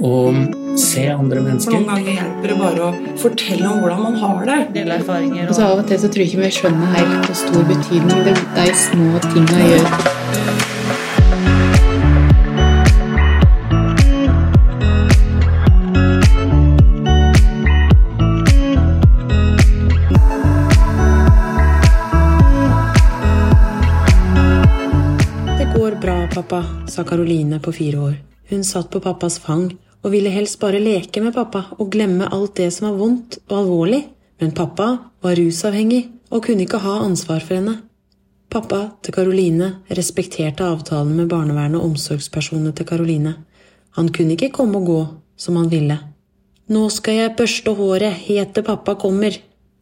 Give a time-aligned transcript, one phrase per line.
[0.00, 1.74] og se andre For mennesker.
[1.74, 4.58] Noen ganger hjelper det bare å fortelle om hvordan man har det.
[4.78, 7.36] Dele erfaringer Og så Av og til så tror jeg ikke vi skjønner helt hvor
[7.42, 9.84] stor betydning det, de små tinga gjør.
[25.60, 28.18] Det går bra, pappa, sa Karoline på fire år.
[28.50, 29.68] Hun satt på pappas fang
[30.00, 33.56] og ville helst bare leke med pappa og glemme alt det som var vondt og
[33.58, 34.00] alvorlig,
[34.40, 34.88] men pappa
[35.22, 37.76] var rusavhengig og kunne ikke ha ansvar for henne.
[38.50, 43.34] Pappa til Karoline respekterte avtalen med barnevernet og omsorgspersonene til Karoline.
[43.98, 45.02] Han kunne ikke komme og gå
[45.38, 45.98] som han ville.
[46.70, 49.36] Nå skal jeg børste håret helt til pappa kommer.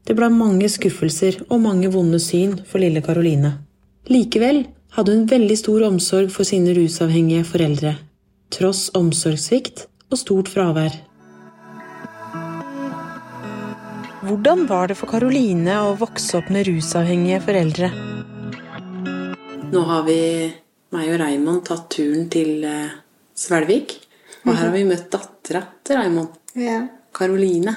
[0.05, 3.55] Det ble mange skuffelser og mange vonde syn for lille Karoline.
[4.09, 4.65] Likevel
[4.97, 7.95] hadde hun veldig stor omsorg for sine rusavhengige foreldre,
[8.53, 10.97] tross omsorgssvikt og stort fravær.
[14.29, 17.91] Hvordan var det for Karoline å vokse opp med rusavhengige foreldre?
[19.69, 20.21] Nå har vi,
[20.97, 22.97] meg og Raymond, tatt turen til eh,
[23.37, 23.95] Svelvik.
[24.45, 26.37] Og her har vi møtt dattera til Raymond,
[27.15, 27.75] Karoline.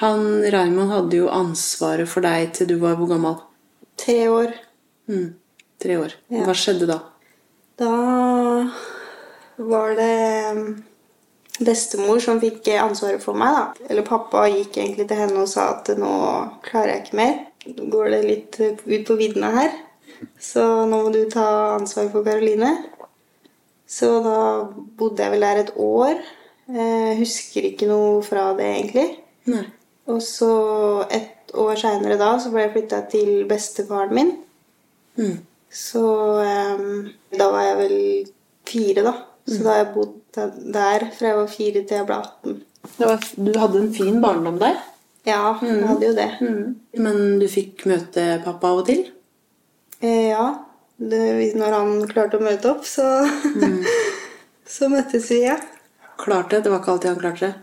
[0.00, 3.40] Han Raymond hadde jo ansvaret for deg til du var hvor gammel?
[4.00, 4.54] Tre år.
[5.10, 5.32] Mm,
[5.82, 6.14] tre år.
[6.32, 6.44] Ja.
[6.46, 7.00] Hva skjedde da?
[7.80, 7.90] Da
[9.60, 10.14] var det
[11.64, 13.54] bestemor som fikk ansvaret for meg.
[13.56, 13.88] da.
[13.90, 16.12] Eller pappa gikk egentlig til henne og sa at nå
[16.66, 17.38] klarer jeg ikke mer.
[17.70, 19.74] Nå går det litt ut på viddene her.
[20.40, 22.72] Så nå må du ta ansvar for Karoline.
[23.90, 24.38] Så da
[24.98, 26.20] bodde jeg vel der et år.
[26.70, 29.06] Jeg husker ikke noe fra det, egentlig.
[29.50, 29.64] Nei.
[30.10, 30.50] Og så
[31.12, 34.30] et år seinere da så ble jeg flytta til bestefaren min.
[35.18, 35.40] Mm.
[35.70, 37.98] Så um, da var jeg vel
[38.70, 39.14] fire, da.
[39.50, 42.58] Så da har jeg bodd der fra jeg var fire til jeg ble 18.
[42.96, 44.78] Det var, du hadde en fin barndom der,
[45.26, 46.28] Ja, jeg hadde jo det.
[46.96, 49.02] men du fikk møte pappa av og til?
[50.00, 50.46] Eh, ja.
[51.00, 51.20] Det,
[51.56, 53.04] når han klarte å møte opp, så,
[54.76, 55.56] så møttes vi, ja.
[56.20, 56.60] Klarte?
[56.60, 57.54] Det var ikke alltid han klarte det?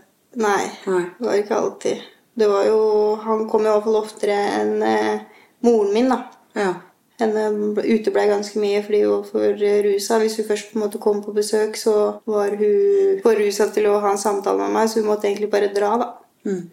[0.42, 1.04] Nei, Nei.
[1.18, 2.06] det var ikke alltid.
[2.38, 2.80] Det var jo
[3.24, 5.22] Han kom i hvert fall oftere enn eh,
[5.66, 6.18] moren min, da.
[6.58, 6.72] Ja.
[7.18, 7.44] Henne
[7.82, 10.20] uteblei ganske mye fordi hun var for eh, rusa.
[10.22, 11.94] Hvis hun først på en måte kom på besøk, så
[12.30, 15.50] var hun for rusa til å ha en samtale med meg, så hun måtte egentlig
[15.50, 16.10] bare dra, da.
[16.46, 16.66] Mm.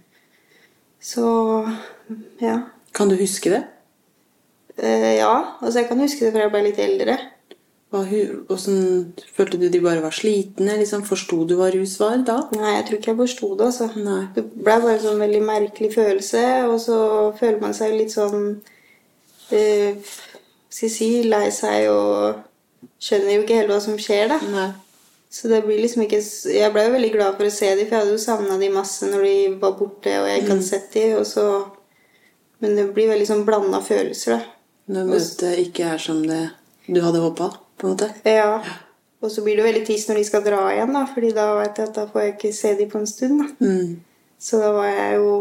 [1.01, 1.25] Så
[2.41, 2.59] ja.
[2.95, 3.63] Kan du huske det?
[4.78, 5.57] Eh, ja.
[5.61, 7.17] Altså, jeg kan huske det fra jeg ble litt eldre.
[7.95, 10.78] Hvordan, følte du de bare var slitne?
[10.81, 12.38] Liksom, Forsto du hva rus var da?
[12.57, 13.89] Nei, jeg tror ikke jeg forsto det, altså.
[13.95, 14.22] Nei.
[14.35, 16.97] Det ble bare en sånn veldig merkelig følelse, og så
[17.39, 18.41] føler man seg litt sånn
[19.55, 20.01] eh,
[20.75, 22.41] Skal jeg si lei seg og
[22.99, 24.39] skjønner jo ikke helt hva som skjer, da.
[24.51, 24.71] Nei.
[25.35, 26.19] Så det blir liksom ikke
[26.53, 28.75] Jeg ble jo veldig glad for å se dem, for jeg hadde jo savna dem
[28.77, 31.45] masse når de var borte, og jeg ikke hadde sett dem, og så
[32.63, 34.51] Men det blir veldig sånn blanda følelser, da.
[34.95, 36.43] Når møtet ikke er som det
[36.85, 37.49] du hadde håpa,
[37.79, 38.11] på en måte?
[38.27, 38.59] Ja.
[39.23, 41.79] Og så blir det veldig trist når de skal dra igjen, da, Fordi da vet
[41.81, 43.41] jeg at da får jeg ikke se dem på en stund.
[43.41, 43.47] da.
[43.65, 43.95] Mm.
[44.39, 45.31] Så da var jeg jo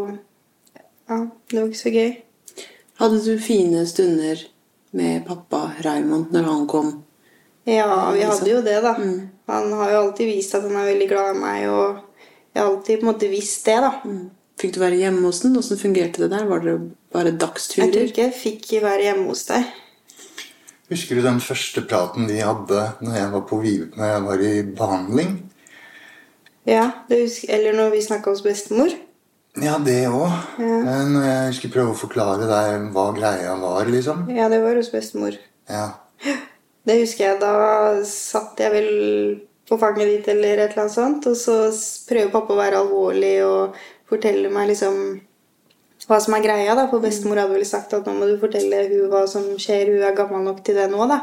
[1.10, 1.18] Ja,
[1.50, 2.12] det var ikke så gøy.
[3.02, 4.46] Hadde du fine stunder
[4.94, 6.94] med pappa Raymond når han kom?
[7.65, 8.94] Ja, vi hadde jo det, da.
[8.99, 9.28] Mm.
[9.50, 12.71] Han har jo alltid vist at han er veldig glad i meg, og jeg har
[12.71, 13.93] alltid på en måte visst det, da.
[14.05, 14.27] Mm.
[14.60, 15.56] Fikk du være hjemme hos den?
[15.56, 16.44] Hvordan fungerte det der?
[16.47, 16.75] Var det
[17.12, 17.88] bare dagsturer?
[17.88, 19.72] Jeg tror ikke jeg fikk være hjemme hos deg.
[20.93, 23.59] Husker du den første praten vi hadde når jeg var, på,
[23.97, 25.32] når jeg var i behandling?
[26.69, 28.93] Ja, det husker, Eller når vi snakka hos bestemor.
[29.62, 30.32] Ja, det òg.
[30.59, 34.25] Når jeg skulle prøve å forklare deg hva greia var, liksom.
[34.34, 35.37] Ja, det var hos bestemor.
[35.70, 35.93] Ja.
[36.84, 37.40] Det husker jeg.
[37.43, 37.52] Da
[38.08, 38.88] satt jeg vel
[39.69, 41.55] på fanget ditt eller et eller annet sånt, og så
[42.08, 43.78] prøver pappa å være alvorlig og
[44.11, 44.99] fortelle meg liksom
[46.05, 46.75] hva som er greia.
[46.76, 49.94] da, For bestemor hadde vel sagt at nå må du fortelle hun hva som skjer.
[49.94, 51.23] Hun er gammel nok til det nå, da.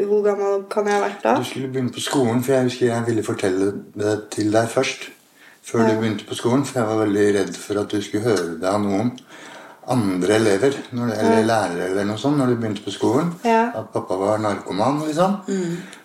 [0.00, 1.36] Hvor gammel kan jeg ha vært da?
[1.38, 5.10] Du skulle begynne på skolen, for jeg husker jeg ville fortelle det til deg først.
[5.66, 8.54] Før du begynte på skolen, for jeg var veldig redd for at du skulle høre
[8.60, 9.10] det av noen
[9.90, 13.32] andre elever når det, eller lærere eller noe sånt når du begynte på skolen.
[13.46, 13.68] Ja.
[13.74, 15.40] At pappa var narkoman, liksom.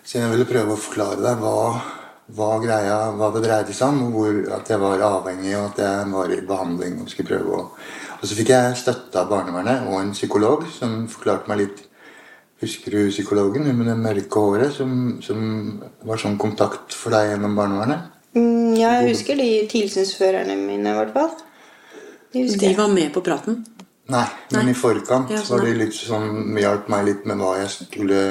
[0.02, 1.54] Så jeg ville prøve å forklare deg hva,
[2.38, 6.10] hva greia, hva det dreide seg om, hvor, at jeg var avhengig, og at jeg
[6.14, 6.98] var i behandling.
[7.02, 7.64] Og skulle prøve å...
[8.18, 11.88] Og så fikk jeg støtte av barnevernet og en psykolog som forklarte meg litt
[12.62, 15.40] Husker du psykologen hun med det mørke håret som, som
[16.06, 18.11] var sånn kontakt for deg gjennom barnevernet?
[18.36, 21.34] Mm, ja, jeg husker de tilsynsførerne mine, i hvert fall.
[22.32, 23.64] De De var med på praten.
[24.12, 27.52] Nei, men i forkant Ja, så var de litt sånn, hjalp meg litt med hva
[27.60, 28.22] jeg skulle,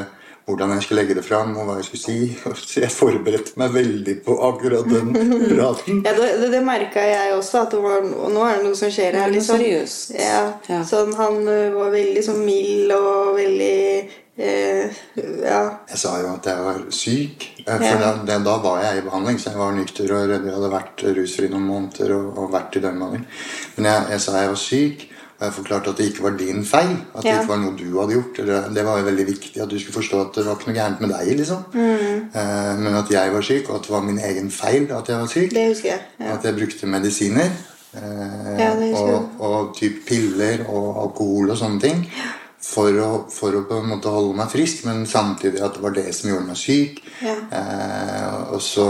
[0.45, 2.17] hvordan jeg skulle legge det fram, og hva jeg skulle si.
[2.73, 5.13] Så jeg forberedte meg veldig på akkurat den
[5.53, 6.01] praten.
[6.05, 8.75] Ja, det, det, det merka jeg også, at det var, og nå er det noe
[8.81, 9.31] som skjer er her.
[9.37, 9.61] liksom.
[9.61, 10.11] seriøst.
[10.17, 10.81] Ja, Ja.
[10.91, 11.39] Sånn, han
[11.77, 13.77] var veldig sånn mild og veldig
[14.41, 14.89] eh,
[15.43, 15.61] Ja.
[15.89, 18.11] Jeg sa jo at jeg var syk, eh, for Ja.
[18.25, 19.37] det, da var jeg i behandling.
[19.39, 20.45] Så jeg var nykter og redd.
[20.45, 23.25] Jeg hadde vært rusfri noen måneder og, og vært i døgnbehandling.
[23.77, 25.07] Men jeg, jeg sa jeg var syk,
[25.41, 26.91] og jeg forklarte at det ikke var din feil.
[27.15, 27.39] At det Ja.
[27.41, 28.39] ikke var noe du hadde gjort.
[28.43, 30.79] Eller, det var jo veldig viktig at du skulle forstå at det var ikke noe
[30.81, 31.37] gærent med deg.
[31.37, 31.63] liksom.
[31.73, 32.29] Mm.
[32.35, 35.17] Eh, men at jeg var syk, og at det var min egen feil at jeg
[35.17, 35.49] var syk.
[35.53, 36.01] Det husker jeg.
[36.19, 36.33] Ja.
[36.37, 37.49] At jeg brukte medisiner.
[37.93, 38.71] Eh, Ja,
[39.01, 42.05] og, og typ piller og alkohol og sånne ting.
[42.61, 45.95] For å, for å på en måte holde meg frisk, men samtidig at det var
[45.95, 47.01] det som gjorde meg syk.
[47.25, 47.33] Ja.
[47.57, 48.87] Eh, og så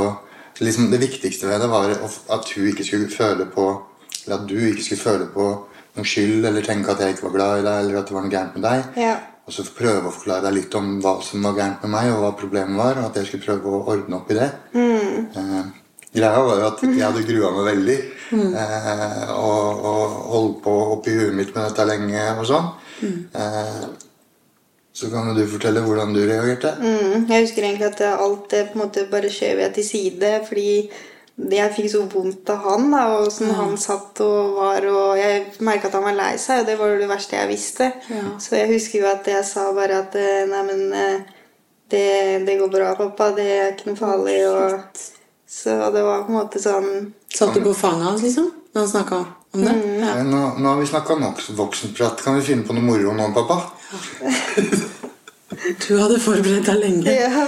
[0.61, 3.63] liksom Det viktigste ved det var at hun ikke skulle føle på
[4.27, 5.45] Eller at du ikke skulle føle på
[5.95, 8.25] noen skyld eller tenke at jeg ikke var glad i deg, eller at det var
[8.27, 8.99] noe gærent med deg.
[9.01, 9.15] Ja.
[9.47, 12.21] Og så prøve å forklare deg litt om hva som var gærent med meg, og
[12.21, 14.47] hva problemet var, og at jeg skulle prøve å ordne opp i det.
[15.41, 15.57] Eh,
[16.13, 17.97] greia var jo at jeg hadde grua meg veldig.
[18.37, 22.69] Eh, og, og holdt på oppi huet mitt med dette lenge og sånn.
[23.03, 23.85] Eh,
[24.93, 26.73] så kan jo du fortelle hvordan du reagerte.
[26.81, 30.33] Mm, jeg husker egentlig at alt det på en måte bare skjøv jeg til side,
[30.47, 30.73] fordi
[31.51, 35.45] jeg fikk så vondt av han, da, og sånn han satt og var, og jeg
[35.63, 37.87] merka at han var lei seg, og det var jo det verste jeg visste.
[38.37, 41.41] Så jeg husker jo at jeg sa bare at eh, nei, men eh,
[41.91, 42.05] det,
[42.45, 45.07] det går bra, pappa, det er ikke noe farlig, og
[45.51, 46.91] så det var på en måte sånn
[47.31, 48.51] Satt du på fanget hans, liksom?
[48.75, 49.73] Når han snakka om det?
[50.01, 50.11] Ja.
[50.17, 52.23] Eh, Nå, nå har vi snakka nok voksenprat.
[52.23, 53.61] Kan vi finne på noe moro nå, pappa?
[55.87, 57.11] Du hadde forberedt deg lenge.
[57.11, 57.43] Ja.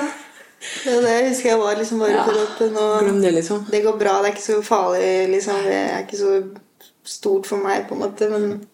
[0.85, 2.25] ja det husker jeg var liksom bare Ja.
[2.27, 3.63] for at nå Glem det, liksom.
[3.71, 5.63] Det går bra, det er ikke så farlig, liksom.
[5.65, 6.33] Det er ikke så
[7.07, 8.29] stort for meg, på en måte.
[8.29, 8.67] Men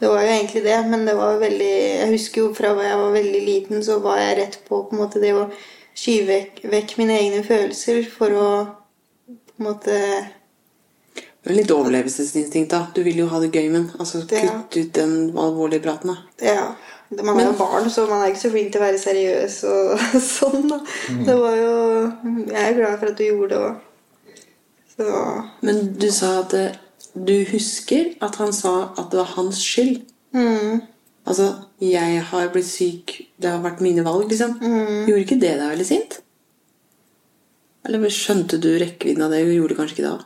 [0.00, 0.78] det var jo egentlig det.
[0.90, 1.72] Men det var veldig
[2.02, 4.96] Jeg husker jo fra da jeg var veldig liten, så var jeg rett på på
[4.96, 5.46] en måte det å
[5.94, 8.48] skyve vekk, vekk mine egne følelser for å
[9.30, 9.98] på en måte
[11.44, 12.86] Det litt overlevelsesinstinkt, da.
[12.96, 14.62] Du vil jo ha det gøy, men altså, Ja.
[14.62, 16.16] kutt ut den alvorlige praten, da.
[16.44, 16.74] Ja.
[17.22, 19.98] Man er jo barn, så man er ikke så flink til å være seriøs og
[20.24, 20.64] sånn.
[20.70, 20.78] da.
[21.26, 21.74] Det var jo
[22.48, 23.76] Jeg er glad for at du gjorde det òg.
[24.96, 26.74] Så Men du sa at eh,
[27.14, 30.02] du husker at han sa at det var hans skyld.
[30.32, 30.82] mm,
[31.26, 31.46] Altså,
[31.80, 34.58] jeg har blitt syk, det har vært mine valg, liksom.
[34.60, 35.06] mm.
[35.08, 36.18] Gjorde ikke det deg veldig sint?
[37.84, 39.44] Eller skjønte du rekkevidden av det?
[39.44, 40.18] Du gjorde kanskje ikke da?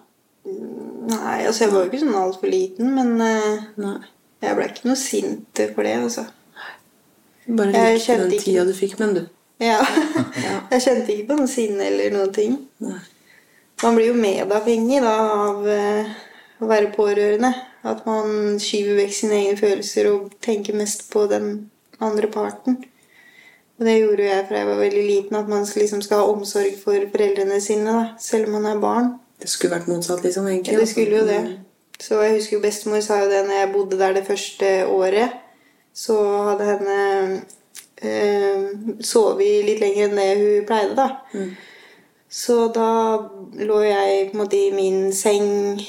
[1.08, 3.96] Nei, altså jeg var jo ikke sånn altfor liten, men eh, Nei.
[4.44, 6.26] jeg ble ikke noe sint for det, altså.
[7.48, 9.28] Bare likte den tida du fikk med, du.
[9.58, 9.78] Ja.
[10.70, 12.52] Jeg kjente ikke på noe sinne eller noen ting.
[12.84, 13.00] Nei.
[13.82, 15.14] Man blir jo medavhengig da
[15.48, 16.12] av eh,
[16.60, 17.50] å være pårørende.
[17.88, 21.70] At man skyver vekk sine egne følelser og tenker mest på den
[22.02, 22.80] andre parten.
[23.78, 26.32] Og det gjorde jo jeg fra jeg var veldig liten, at man liksom skal ha
[26.32, 29.12] omsorg for foreldrene sine, da, selv om man er barn.
[29.40, 30.46] Det skulle vært motsatt, liksom.
[30.46, 30.74] egentlig.
[30.74, 31.40] Ja, det skulle jo det.
[31.44, 31.56] Mm.
[32.00, 35.30] Så jeg husker jo bestemor sa jo det når jeg bodde der det første året.
[35.94, 36.14] Så
[36.48, 37.42] hadde henne
[38.02, 38.68] øh,
[39.02, 41.08] sovet litt lenger enn det hun pleide, da.
[42.30, 42.90] Så da
[43.64, 45.80] lå jeg på en måte i min seng,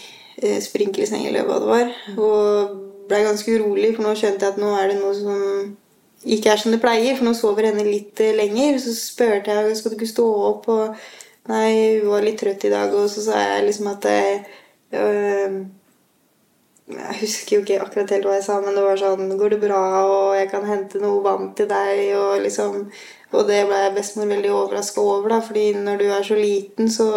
[0.42, 2.78] eh, sprinkelseng eller hva det var, og
[3.10, 5.40] blei ganske urolig, for nå skjønte jeg at nå er det noe som
[6.26, 8.80] ikke er som det pleier, for nå sover henne litt eh, lenger.
[8.82, 10.96] Så spurte jeg skal du ikke stå opp, og
[11.50, 14.40] nei, hun var litt trøtt i dag, og så sa jeg liksom at jeg,
[14.94, 15.60] øh,
[16.90, 19.60] jeg husker jo ikke akkurat helt hva jeg sa, men det var sånn Går det
[19.62, 22.80] bra, og jeg kan hente noe vann til deg, og liksom
[23.30, 27.10] Og det ble bestemor veldig overraska over, da, fordi når du er så liten, så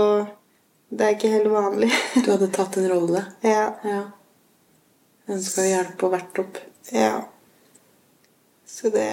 [0.93, 1.89] Det er ikke helt vanlig.
[2.21, 3.23] Du hadde tatt en rolle.
[3.55, 3.71] ja.
[3.89, 4.03] Ja.
[5.33, 6.59] Ønska hjelpe og vært opp.
[6.93, 7.23] Ja.
[8.69, 9.09] Så det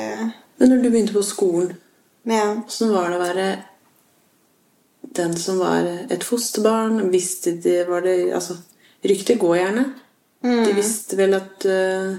[0.60, 1.78] Men når du begynte på skolen,
[2.28, 2.58] Ja.
[2.68, 3.48] åssen var det å være
[5.02, 7.10] den som var et fosterbarn?
[7.14, 8.58] Visste de var det Altså,
[9.06, 9.86] ryktet går gjerne.
[10.44, 10.64] Mm.
[10.68, 12.16] De visste vel at uh,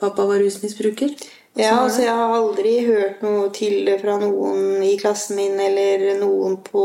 [0.00, 1.14] pappa var rusmisbruker?
[1.54, 6.16] Ja, altså jeg har aldri hørt noe til det fra noen i klassen min eller
[6.18, 6.84] noen på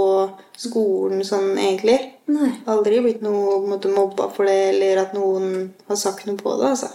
[0.59, 1.97] skolen sånn egentlig.
[2.29, 2.51] Nei.
[2.69, 6.69] Aldri blitt noe måte, mobba for det, eller at noen har sagt noe på det,
[6.75, 6.91] altså.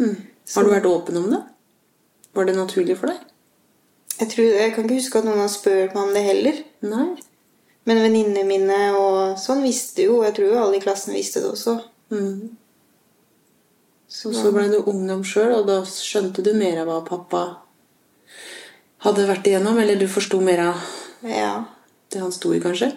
[0.00, 0.16] Mm.
[0.56, 1.40] Har du vært åpen om det?
[2.34, 3.22] Var det naturlig for deg?
[4.18, 6.60] Jeg, tror, jeg kan ikke huske at noen har spurt meg om det heller.
[6.90, 7.08] Nei.
[7.84, 10.22] Men venninnene mine og sånn visste jo.
[10.24, 11.74] Jeg tror jo alle i klassen visste det også.
[12.14, 12.54] Mm.
[14.08, 17.42] Så, så ble du ungdom sjøl, og da skjønte du mer av hva pappa
[19.04, 19.76] hadde vært igjennom?
[19.82, 20.86] Eller du forsto mer av
[21.28, 21.64] Ja.
[22.12, 22.92] det han sto i, kanskje?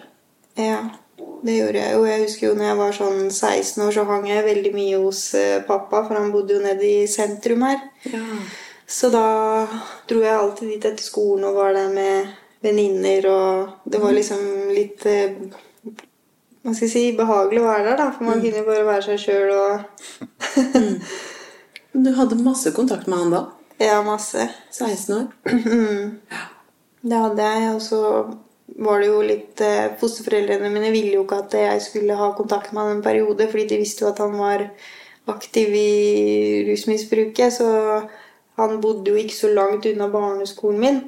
[0.58, 0.78] Ja,
[1.44, 2.04] det gjorde jeg jo.
[2.08, 5.22] Jeg husker jo når jeg var sånn 16 år, så hang jeg veldig mye hos
[5.34, 7.82] eh, pappa, for han bodde jo nede i sentrum her.
[8.88, 9.66] Så da
[10.08, 12.30] dro jeg alltid dit etter skolen og var der med
[12.64, 14.40] venninner, og det var liksom
[14.74, 15.36] litt eh,
[16.62, 19.22] Hva skal jeg si behagelig å være der, da, for man kunne bare være seg
[19.22, 19.70] sjøl og
[21.94, 23.44] Men Du hadde masse kontakt med han da?
[23.78, 24.48] Ja, masse.
[24.74, 25.26] 16 år?
[27.08, 28.00] Det hadde jeg, og så
[28.78, 32.72] var det jo litt eh, Fosterforeldrene mine ville jo ikke at jeg skulle ha kontakt
[32.74, 34.66] med han en periode, fordi de visste jo at han var
[35.30, 37.54] aktiv i rusmisbruket.
[37.54, 37.68] Så
[38.58, 41.00] han bodde jo ikke så langt unna barneskolen min.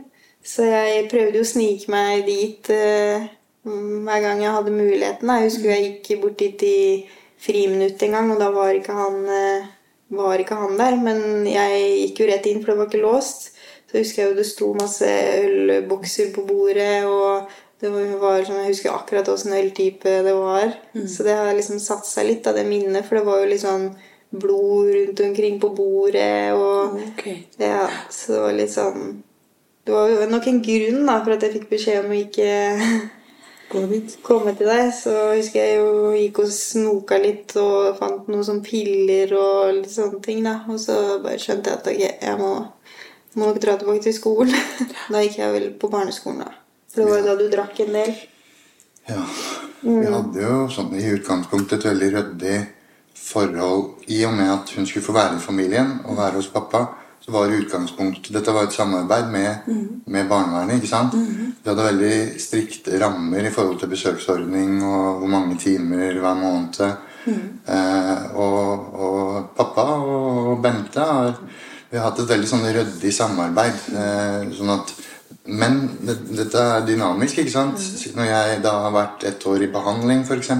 [0.42, 3.26] Så jeg prøvde jo å snike meg dit uh,
[3.66, 5.32] hver gang jeg hadde muligheten.
[5.34, 6.80] Jeg husker jeg gikk bort dit i
[7.40, 9.70] friminutt en gang, og da var ikke han, uh,
[10.16, 10.98] var ikke han der.
[11.00, 13.50] Men jeg gikk jo rett inn, for det var ikke låst.
[13.90, 15.08] Så husker jeg jo det sto masse
[15.42, 20.76] ølbokser på bordet, og det var, sånn, jeg husker akkurat åssen øltype det var.
[21.08, 23.64] Så det har liksom satt seg litt av det minnet, for det var jo litt
[23.64, 23.88] sånn
[24.30, 26.52] blod rundt omkring på bordet.
[26.54, 27.48] og okay.
[27.58, 29.10] ja, Så det var litt sånn
[29.84, 32.50] Det var nok en grunn da, for at jeg fikk beskjed om å ikke
[34.26, 34.90] komme til deg.
[34.94, 39.92] Så husker jeg jo gikk og snoka litt og fant noen sånne piller og litt
[39.94, 40.42] sånne ting.
[40.46, 40.60] da.
[40.68, 42.52] Og så bare skjønte jeg at ok, jeg må,
[43.36, 44.52] må nok dra tilbake til skolen.
[45.12, 46.52] da gikk jeg vel på barneskolen, da.
[46.90, 48.14] For det var jo da du drakk en del.
[49.10, 49.24] Ja.
[49.80, 52.58] Vi hadde jo sånn i utgangspunktet et veldig ryddig
[53.20, 56.84] forhold i og med at hun skulle få være i familien og være hos pappa.
[57.20, 59.68] Så var utgangspunktet Dette var et samarbeid med,
[60.06, 60.78] med barnevernet.
[60.80, 61.14] ikke sant?
[61.14, 66.80] Vi hadde veldig strikte rammer i forhold til besøksordning og hvor mange timer hver måned.
[67.28, 71.36] Eh, og, og pappa og Bente har
[71.90, 73.78] vi har hatt et veldig sånn ryddig samarbeid.
[73.98, 74.92] Eh, sånn at
[75.50, 77.40] men det, dette er dynamisk.
[77.42, 77.82] ikke sant?
[78.14, 80.52] Når jeg da har vært et år i behandling, f.eks.,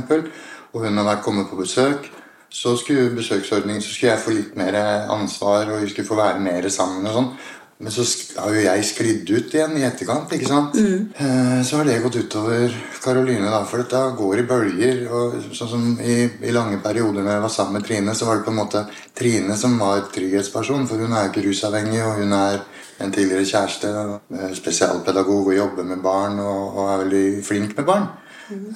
[0.71, 2.09] og hun har vært kommet på besøk,
[2.50, 4.76] så skulle besøksordningen, så skulle jeg få litt mer
[5.11, 7.07] ansvar, og vi skulle få være mer sammen.
[7.07, 7.33] og sånn.
[7.80, 8.04] Men så
[8.37, 10.33] har jo jeg sklidd ut igjen i etterkant.
[10.37, 10.75] ikke sant?
[10.76, 11.62] Mm.
[11.64, 14.99] Så har det gått utover Karoline, da, for dette går i bølger.
[15.09, 18.37] og sånn som i, I lange perioder når jeg var sammen med Trine, så var
[18.37, 18.85] det på en måte
[19.16, 20.85] Trine som var trygghetsperson.
[20.90, 22.61] For hun er jo ikke rusavhengig, og hun er
[23.00, 23.95] en tidligere kjæreste,
[24.37, 28.09] eh, spesialpedagog og jobber med barn og, og er veldig flink med barn.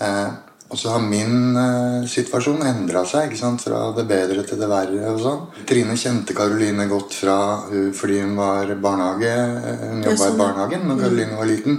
[0.00, 0.28] Eh,
[0.70, 3.60] og så har min eh, situasjon endra seg ikke sant?
[3.62, 5.12] fra det bedre til det verre.
[5.12, 5.42] og sånn.
[5.68, 7.36] Trine kjente Karoline godt fra
[7.68, 9.30] hun, fordi hun var barnehage.
[9.70, 11.78] eh, Hun jobba i barnehagen da Karoline var liten.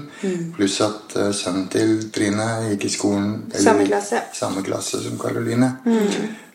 [0.55, 4.21] Pluss at uh, sønnen til Trine gikk i skolen Samme klasse.
[4.33, 5.73] samme klasse som Karoline.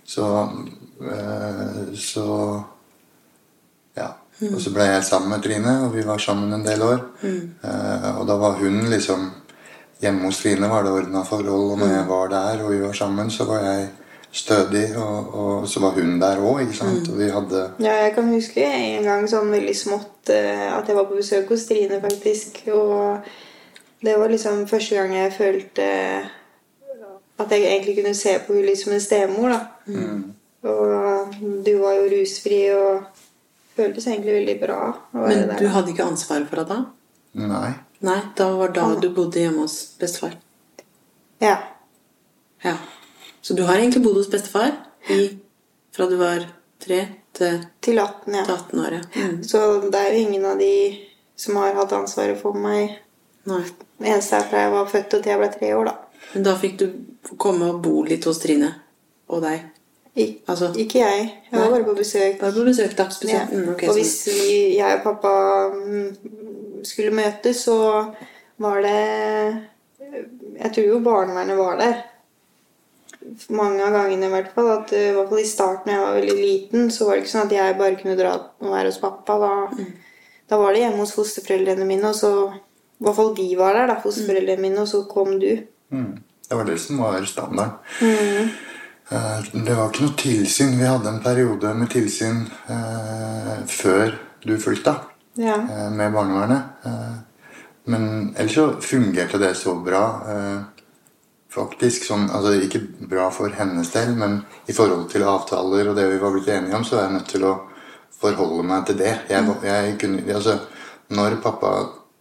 [0.06, 0.24] Så,
[1.02, 2.26] uh, så
[3.96, 4.14] Ja.
[4.54, 7.02] Og så ble jeg sammen med Trine, og vi var sammen en del år.
[7.22, 9.26] Eh, og da var hun liksom
[10.00, 12.92] Hjemme hos Line var det ordna forhold, og når jeg var der og vi var
[12.96, 13.88] sammen, så var jeg
[14.32, 17.08] stødig, og, og så var hun der òg, ikke sant.
[17.10, 20.96] Og vi hadde Ja, jeg kan huske en gang sånn veldig smått eh, at jeg
[20.96, 22.62] var på besøk hos Trine, faktisk.
[22.72, 23.26] Og
[24.06, 25.88] det var liksom første gang jeg følte
[27.40, 29.52] at jeg egentlig kunne se på henne litt som en stemor.
[29.52, 29.60] da.
[30.70, 33.04] Og du var jo rusfri og
[33.76, 34.80] føltes egentlig veldig bra.
[35.12, 36.80] å være Men der, du hadde ikke ansvaret for det da?
[37.40, 37.70] Nei.
[38.00, 40.38] Nei, da var da du bodde hjemme hos bestefar.
[41.40, 41.56] Ja.
[42.64, 42.76] Ja.
[43.40, 44.72] Så du har egentlig bodd hos bestefar
[45.08, 45.38] i,
[45.96, 46.46] fra du var
[46.80, 47.00] tre
[47.36, 48.44] til Til 18, ja.
[48.44, 48.92] til 18 år.
[48.92, 49.26] Ja.
[49.28, 49.42] Mm.
[49.44, 50.72] Så det er jo ingen av de
[51.36, 52.98] som har hatt ansvaret for meg.
[53.48, 53.62] Nei.
[54.00, 56.24] Det eneste er fra jeg var født og til jeg ble tre år, da.
[56.34, 56.86] Men da fikk du
[57.40, 58.72] komme og bo litt hos Trine
[59.28, 59.68] og deg.
[60.16, 61.32] Ik Altså- ikke jeg.
[61.52, 62.40] Jeg var bare på besøk.
[62.40, 63.08] Bare på besøk, da.
[63.28, 63.46] Ja.
[63.52, 66.16] Mm, okay, og hvis vi, jeg og pappa mm,
[66.86, 67.76] skulle møtes, så
[68.60, 69.00] var det
[70.60, 72.00] Jeg tror jo barnevernet var der.
[73.54, 74.70] Mange av gangene i hvert fall.
[74.74, 77.24] At, eh, I hvert fall i starten da jeg var veldig liten, så var det
[77.24, 79.36] ikke sånn at jeg bare kunne dra og være hos pappa.
[79.40, 79.86] Da,
[80.50, 83.92] da var det hjemme hos fosterforeldrene mine, og så I hvert fall de var der,
[83.92, 85.52] da, fosterforeldrene mine, og så kom du.
[85.94, 86.18] Mm.
[86.48, 87.78] Det var det som var standarden.
[88.02, 88.50] Mm.
[89.66, 90.76] Det var ikke noe tilsyn.
[90.78, 94.98] Vi hadde en periode med tilsyn eh, før du flytta
[95.34, 95.54] Ja.
[95.54, 96.62] eh, med barnevernet.
[96.84, 97.16] Eh,
[97.84, 100.04] men ellers så fungerte det så bra.
[100.28, 100.60] Eh,
[101.50, 106.06] faktisk sånn, altså Ikke bra for hennes del, men i forhold til avtaler og det
[106.12, 107.54] vi var blitt enige om, så er jeg nødt til å
[108.20, 109.14] forholde meg til det.
[109.30, 110.58] Jeg, jeg kunne, altså,
[111.10, 111.72] når pappa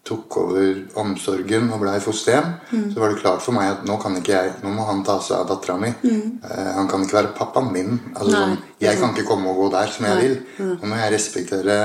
[0.10, 2.52] tok over omsorgen og blei fosterhjem,
[2.94, 5.20] så var det klart for meg at nå kan ikke jeg, nå må han ta
[5.24, 5.92] seg av dattera mi.
[6.10, 8.00] Eh, han kan ikke være pappaen min.
[8.16, 10.40] Altså, sånn, jeg kan ikke komme og gå der som jeg vil.
[10.82, 11.78] Nå må jeg respektere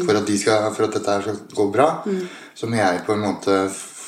[0.00, 1.88] for at, de skal, for at dette her skal gå bra.
[2.56, 3.58] så må jeg på en måte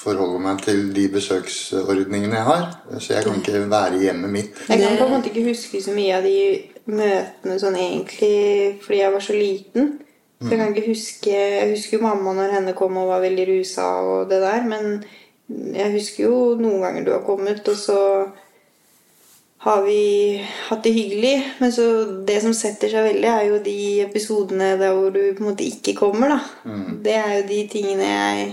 [0.06, 2.66] forholde meg til de besøksordningene jeg har.
[3.02, 4.64] Så jeg kan ikke være i hjemmet mitt.
[4.68, 6.36] Jeg kan på en måte ikke huske så mye av de
[6.86, 9.88] møtene sånn egentlig fordi jeg var så liten.
[10.40, 13.46] Så jeg kan ikke huske Jeg husker jo mamma når henne kom og var veldig
[13.48, 14.98] rusa og det der, men
[15.48, 18.00] jeg husker jo noen ganger du har kommet, og så
[19.66, 21.34] har vi hatt det hyggelig.
[21.60, 21.86] Men så
[22.26, 25.66] det som setter seg veldig, er jo de episodene der hvor du på en måte
[25.66, 26.34] ikke kommer.
[26.34, 26.40] da.
[27.04, 28.48] Det er jo de tingene jeg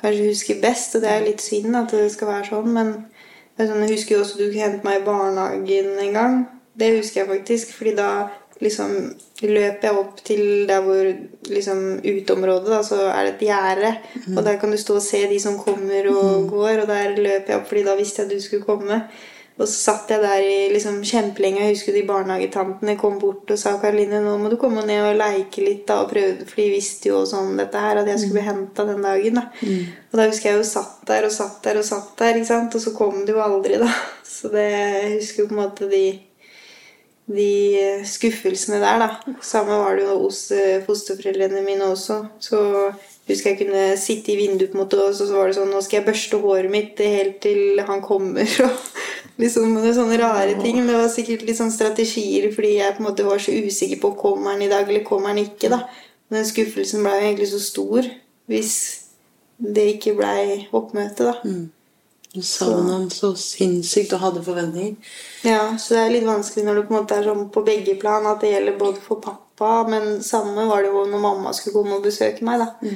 [0.00, 2.72] kanskje husker best, og det er litt synd at det skal være sånn.
[2.74, 2.92] Men
[3.58, 6.36] sånn, jeg husker jo også du hentet meg i barnehagen en gang.
[6.78, 8.10] Det husker jeg faktisk, fordi da
[8.60, 8.94] liksom
[9.42, 11.08] løper jeg opp til der hvor
[11.48, 13.94] liksom uteområdet, da, så er det et gjerde.
[14.36, 17.52] Og der kan du stå og se de som kommer og går, og der løper
[17.52, 19.02] jeg opp, fordi da visste jeg at du skulle komme.
[19.58, 21.64] Og så satt jeg der i liksom kjempelenge.
[21.64, 25.18] Jeg husker de barnehagetantene kom bort og sa Karoline, nå må du komme ned og
[25.18, 25.82] leke litt.
[25.88, 28.86] da, og prøve, For de visste jo sånn dette her, at jeg skulle bli henta
[28.86, 29.40] den dagen.
[29.40, 29.48] da.
[30.12, 32.74] Og da husker jeg jo satt der og satt der og satt der, ikke sant?
[32.74, 33.90] og så kom det jo aldri, da.
[34.38, 36.04] Så det, jeg husker jo på en måte de,
[37.28, 39.36] de skuffelsene der, da.
[39.44, 42.22] Samme var det jo hos eh, fosterforeldrene mine også.
[42.40, 42.60] Så
[43.28, 45.82] husker jeg kunne sitte i vinduet, på en måte, og så var det sånn Nå
[45.84, 48.48] skal jeg børste håret mitt helt til han kommer.
[48.64, 50.80] og liksom Sånne rare ting.
[50.80, 54.14] Det var sikkert litt sånn strategier fordi jeg på en måte var så usikker på
[54.18, 55.72] kommer han i dag eller kommer han ikke.
[55.74, 55.84] da.
[56.28, 58.08] Men den skuffelsen ble jo egentlig så stor
[58.48, 58.74] hvis
[59.58, 61.40] det ikke blei oppmøte, da.
[62.34, 64.96] Du savna ham så sinnssykt og hadde forventninger.
[65.48, 67.94] Ja, så det er litt vanskelig når det på en måte er sånn på begge
[68.00, 71.78] plan at det gjelder både for pappa, men samme var det jo når mamma skulle
[71.78, 72.60] komme og besøke meg.
[72.60, 72.92] da.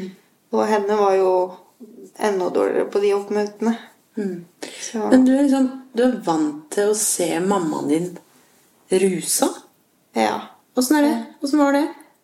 [0.53, 1.33] Og henne var jo
[2.21, 3.73] enda dårligere på de oppmøtene.
[4.13, 8.11] Så, Men du er liksom Du er vant til å se mammaen din
[9.01, 9.49] rusa.
[10.15, 10.49] ja.
[10.77, 11.17] Åssen er det?
[11.45, 11.83] Åssen var det?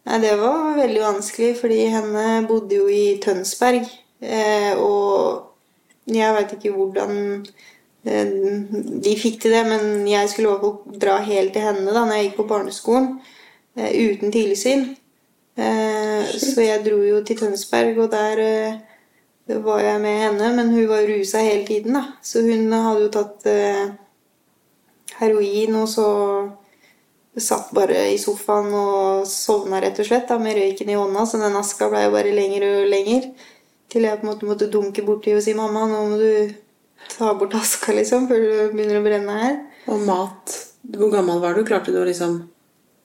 [0.08, 3.84] Nei, det var veldig vanskelig, fordi henne bodde jo i Tønsberg.
[4.24, 5.47] Eh, og
[6.14, 7.12] jeg veit ikke hvordan
[8.09, 8.30] eh,
[9.04, 12.28] de fikk til det, men jeg skulle fall dra helt til henne da når jeg
[12.28, 13.11] gikk på barneskolen.
[13.76, 14.87] Eh, uten tilsyn.
[15.59, 18.42] Eh, så jeg dro jo til Tønsberg, og der
[19.64, 20.52] var jeg med henne.
[20.56, 22.04] Men hun var rusa hele tiden, da.
[22.22, 23.50] Så hun hadde jo tatt
[25.18, 26.09] heroin, og så
[27.38, 31.26] satt bare i sofaen og sovna rett og slett da, med røyken i hånda.
[31.26, 33.30] Så den aska ble jo bare lenger og lenger.
[33.88, 36.55] Til jeg på en måte måtte dunke borti og si 'mamma, nå må du
[37.09, 39.59] ta bort aska', liksom, før det begynner å brenne her.
[39.88, 40.57] Og mat.
[40.83, 41.64] Hvor gammel var du?
[41.64, 42.42] Klarte du å liksom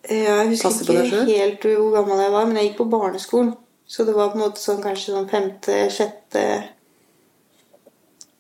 [0.10, 3.54] Ja, Jeg husker ikke helt hvor gammel jeg var, men jeg gikk på barneskolen.
[3.88, 6.70] Så det var på en måte sånn kanskje sånn femte, sjette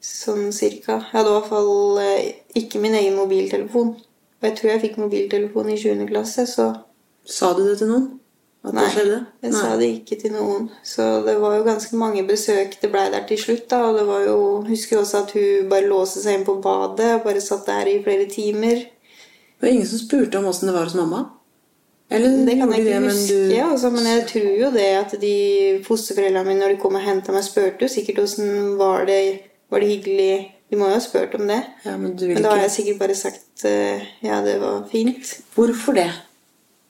[0.03, 0.97] Sånn cirka.
[0.99, 3.93] Jeg hadde i hvert fall eh, ikke min egen mobiltelefon.
[3.95, 6.03] Og jeg tror jeg fikk mobiltelefon i 7.
[6.09, 6.73] klasse, så
[7.23, 8.07] Sa du det til noen?
[8.63, 9.19] At Nei, det skjedde?
[9.43, 10.69] jeg sa det ikke til noen.
[10.87, 13.67] Så det var jo ganske mange besøk det blei der til slutt.
[13.69, 14.37] da, Og det var jo,
[14.69, 17.97] husker også at hun bare låste seg inn på badet og bare satt der i
[18.03, 18.85] flere timer.
[18.85, 21.25] Det var ingen som spurte om åssen det var hos mamma?
[22.11, 25.21] Eller Det kan jeg ikke det, huske, du- altså, men jeg tror jo det at
[25.21, 25.35] de
[25.83, 29.39] fosterforeldrene mine når de kom og henta meg, spurte jo sikkert åssen var det
[29.71, 31.63] Var det hyggelig De må jo ha spurt om det.
[31.85, 35.41] Ja, men Men da har jeg sikkert bare sagt eh, ja, det var fint.
[35.55, 36.11] Hvorfor det?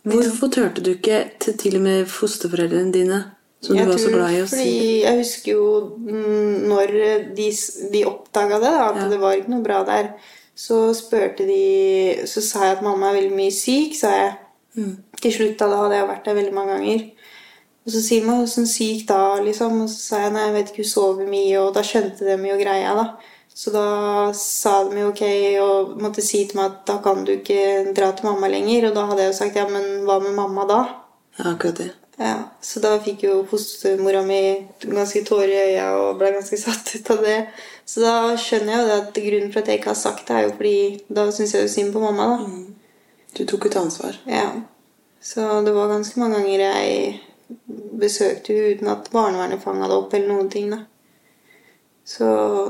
[0.04, 3.20] Hvorfor turte du ikke til til og med fosterforeldrene dine,
[3.63, 4.70] som Jeg du var så glad i å si?
[5.04, 6.96] Jeg husker jo mm, når
[7.38, 7.50] de,
[7.94, 9.10] de oppdaga det, da, at Ja.
[9.13, 10.12] det var ikke noe bra der.
[10.56, 14.34] Så spurte de Så sa jeg at mamma er veldig mye syk, sa jeg.
[14.76, 14.98] Mm.
[15.22, 17.06] Til slutt da, da hadde jeg vært der veldig mange ganger.
[17.86, 19.82] Og så sier man 'åssen syk da?' liksom.
[19.82, 21.60] Og så sa jeg nei, jeg vet ikke, hun sover mye.
[21.60, 23.06] Og da skjønte de jo greia, da.
[23.54, 25.24] Så da sa de jo ok
[25.62, 28.89] og måtte si til meg at da kan du ikke dra til mamma lenger.
[28.89, 30.80] Og da hadde jeg jo sagt ja, men hva med mamma da?
[31.38, 31.92] Ja, akkurat det.
[32.18, 34.42] Ja, Så da fikk jo fostermora mi
[34.84, 37.39] ganske tårer i øya og ble ganske satt ut av det.
[37.89, 40.46] Så da skjønner jeg jo at grunnen for at jeg ikke har sagt det, er
[40.48, 40.78] jo fordi
[41.10, 42.30] da syns jeg jo synd på mamma.
[42.38, 42.94] da.
[43.34, 44.18] Du tok et ansvar.
[44.30, 44.46] Ja.
[45.22, 47.20] Så det var ganske mange ganger jeg
[48.00, 50.70] besøkte henne uten at barnevernet fanga det opp eller noen ting.
[50.70, 50.84] da.
[52.04, 52.26] Så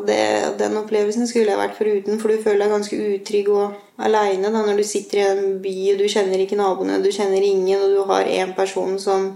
[0.06, 0.18] det,
[0.60, 4.78] den opplevelsen skulle jeg vært foruten, for du føler deg ganske utrygg og aleine når
[4.78, 8.04] du sitter i en by og du kjenner ikke naboene, du kjenner ingen, og du
[8.12, 9.32] har én person som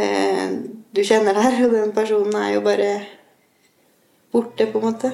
[0.00, 0.54] eh,
[0.96, 2.88] du kjenner der, og den personen er jo bare
[4.32, 5.12] borte, på en måte.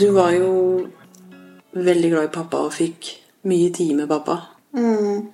[0.00, 0.50] Du var jo
[1.72, 3.08] veldig glad i pappa og fikk
[3.48, 4.36] mye tid med pappa.
[4.76, 5.30] Mm.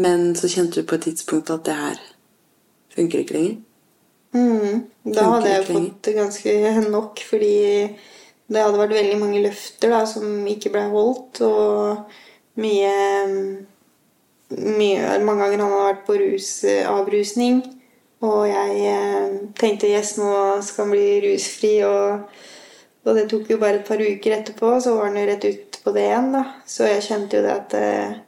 [0.00, 2.00] Men så kjente du på et tidspunkt at det her
[2.96, 3.60] funker ikke lenger.
[4.32, 4.86] Mm.
[5.12, 6.56] Da hadde jeg fått ganske
[6.88, 7.54] nok, fordi
[8.52, 12.96] det hadde vært veldig mange løfter da, som ikke ble holdt, og mye,
[14.52, 16.50] mye Mange ganger han hadde vært på rus,
[16.88, 17.62] avrusning.
[18.22, 21.72] Og jeg eh, tenkte yes, nå skal han bli rusfri.
[21.86, 22.42] Og,
[23.02, 25.80] og det tok jo bare et par uker etterpå, så var han jo rett ut
[25.82, 26.28] på det igjen.
[26.36, 26.44] da.
[26.68, 28.20] Så jeg kjente jo det at eh,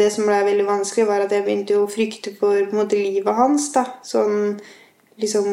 [0.00, 3.70] det som ble veldig vanskelig, var at jeg begynte å frykte for måte, livet hans.
[3.76, 3.86] da.
[4.04, 4.58] Sånn
[5.20, 5.48] liksom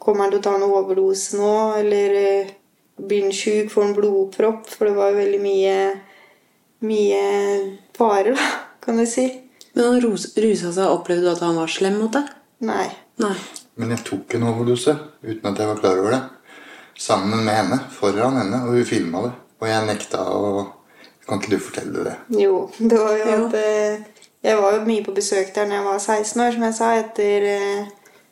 [0.00, 2.52] Kommer han til å ta en overdose nå, eller eh,
[2.96, 4.62] blir han sjuk, får han blodpropp?
[4.72, 5.74] For det var jo veldig mye
[6.88, 7.18] mye
[7.98, 8.46] farer, da,
[8.80, 9.26] kan du si.
[9.74, 10.88] Men han rus- rusa seg.
[10.88, 12.30] Opplevde du at han var slem mot deg?
[12.64, 12.86] Nei.
[13.20, 13.34] Nei.
[13.76, 16.22] Men jeg tok en overdose uten at jeg var klar over det.
[17.00, 19.34] Sammen med henne, foran henne, og hun filma det.
[19.60, 20.66] Og jeg nekta å
[21.28, 22.16] Kan ikke du fortelle det?
[22.40, 24.00] Jo, det var jo at eh,
[24.42, 26.88] Jeg var jo mye på besøk der når jeg var 16 år, som jeg sa,
[27.04, 27.90] etter eh,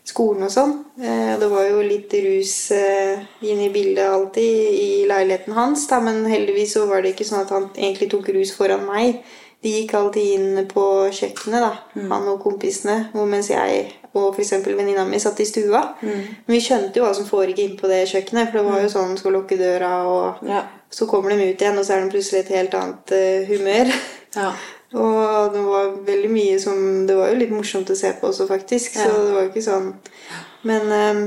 [0.09, 0.73] skolen og sånn.
[1.01, 6.01] Eh, det var jo litt rus eh, inne i bildet alltid i leiligheten hans, da,
[6.05, 9.21] men heldigvis så var det ikke sånn at han egentlig tok rus foran meg.
[9.63, 11.73] De gikk alltid inn på kjøkkenet, da,
[12.13, 14.53] han og kompisene, hvor mens jeg og f.eks.
[14.65, 15.81] venninna mi satt i stua.
[16.01, 18.93] Men vi skjønte jo hva som foregikk inn på det kjøkkenet, for det var jo
[18.95, 20.63] sånn skal lukke døra, og Ja.
[20.91, 23.93] så kommer de ut igjen, og så er de plutselig et helt annet eh, humør.
[24.39, 24.53] Ja.
[24.89, 25.38] Og
[27.39, 28.99] jo litt morsomt å se på også, faktisk.
[28.99, 29.93] Så det var jo ikke sånn
[30.69, 31.23] Men um,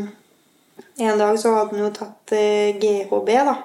[1.01, 3.55] en dag så hadde han jo tatt eh, GHB, da.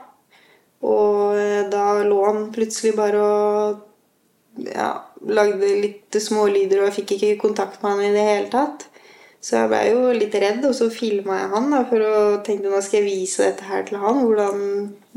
[0.86, 4.90] Og eh, da lå han plutselig bare og ja,
[5.28, 8.86] lagde litt smålyder, og jeg fikk ikke kontakt med han i det hele tatt.
[9.42, 12.14] Så jeg ble jo litt redd, og så filma jeg han da, for å
[12.46, 14.62] tenke nå skal jeg vise dette her til han, hvordan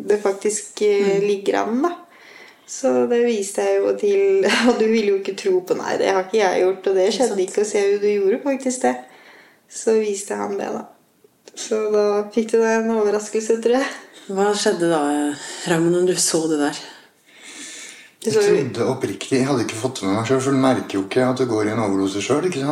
[0.09, 1.81] det faktisk eh, ligger an.
[1.87, 1.95] da.
[2.69, 6.11] Så det viste jeg jo til Og du ville jo ikke tro på Nei, det
[6.13, 7.63] har ikke jeg gjort, og det skjedde ikke.
[7.63, 8.95] Og se jo, du gjorde faktisk det.
[9.69, 10.85] Så viste han det, da.
[11.57, 13.89] Så da fikk du deg en overraskelse, tror jeg.
[14.29, 15.01] Hva skjedde da,
[15.69, 16.79] Raymond, når du så det der?
[18.19, 21.05] Jeg trodde oppriktig Jeg hadde ikke fått det med meg sjøl, for du merker jo
[21.05, 22.49] ikke at du går i en overdose sjøl.
[22.51, 22.65] Det,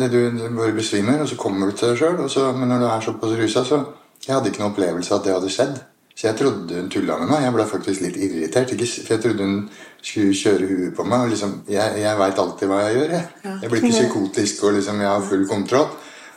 [0.00, 2.56] det, du, du bare besvimer, og så kommer du til deg sjøl.
[2.56, 3.84] Men når du er såpass rusa, så
[4.26, 5.74] Jeg hadde ikke noen opplevelse av at det hadde skjedd.
[6.16, 7.42] Så jeg trodde hun tulla med meg.
[7.44, 8.70] Jeg ble faktisk litt irritert.
[8.72, 9.56] Ikke, for jeg trodde hun
[10.00, 11.26] skulle kjøre huet på meg.
[11.26, 13.12] Og liksom, jeg jeg veit alltid hva jeg gjør.
[13.16, 15.90] Jeg, jeg blir ikke psykotisk og liksom, jeg har full kontroll.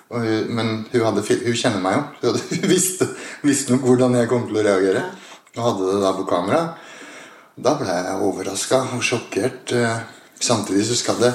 [0.10, 2.34] Og men hun, hadde, hun kjenner meg jo.
[2.60, 3.08] Hun visste,
[3.46, 5.06] visste nok hvordan jeg kom til å reagere.
[5.56, 6.62] Og hadde det da på kamera.
[7.60, 9.72] Da ble jeg overraska og sjokkert.
[9.76, 10.02] eh,
[10.39, 11.32] Samtidig så skal det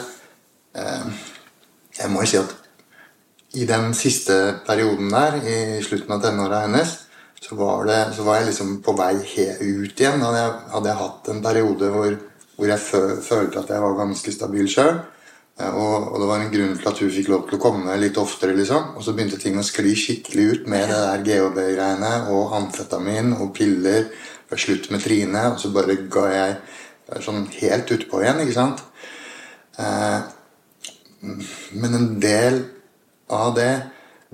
[0.80, 1.08] eh,
[2.00, 2.54] Jeg må jo si at
[3.54, 6.94] i den siste perioden der, i slutten av tenåra hennes,
[7.44, 10.22] så var, det, så var jeg liksom på vei ut igjen.
[10.22, 12.14] Hadde jeg, hadde jeg hatt en periode hvor,
[12.56, 15.02] hvor jeg fø, følte at jeg var ganske stabil sjøl.
[15.54, 18.16] Og, og det var en grunn til at hun fikk lov til å komme litt
[18.18, 18.56] oftere.
[18.56, 18.94] liksom.
[18.96, 23.52] Og så begynte ting å skli skikkelig ut med det der GHB-greiene og amfetamin og
[23.56, 24.08] piller.
[24.52, 26.50] og slutt med Trine, og så bare ga jeg
[27.10, 28.42] er sånn helt utpå igjen.
[28.44, 28.82] ikke sant?
[29.82, 30.20] Eh,
[31.74, 32.60] men en del
[33.32, 33.72] av det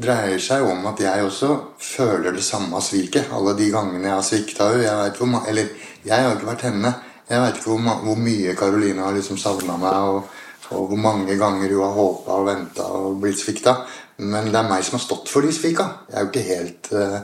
[0.00, 3.30] dreier seg om at jeg også føler det samme sviket.
[3.36, 5.42] Alle de gangene jeg har svikta henne.
[5.50, 5.72] Eller
[6.06, 6.94] jeg har ikke vært henne.
[7.30, 11.36] Jeg vet ikke hvor, hvor mye Karoline har liksom savna meg, og, og hvor mange
[11.38, 13.76] ganger hun har håpa og venta og blitt svikta.
[14.20, 15.86] Men det er meg som har stått for de svika.
[16.10, 17.20] Jeg er jo ikke helt uh,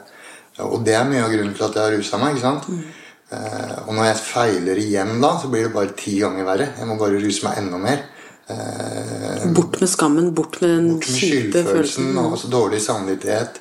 [0.71, 2.37] Og det er mye av grunnen til at jeg har rusa meg.
[2.37, 2.71] ikke sant?
[3.27, 6.69] Eh, og når jeg feiler igjen da, så blir det bare ti ganger verre.
[6.79, 8.05] Jeg må bare ruse meg enda mer.
[8.49, 12.13] Eh, Bort med skammen, bort med den bort med kjipe følelsen.
[12.19, 13.61] og også dårlig samvittighet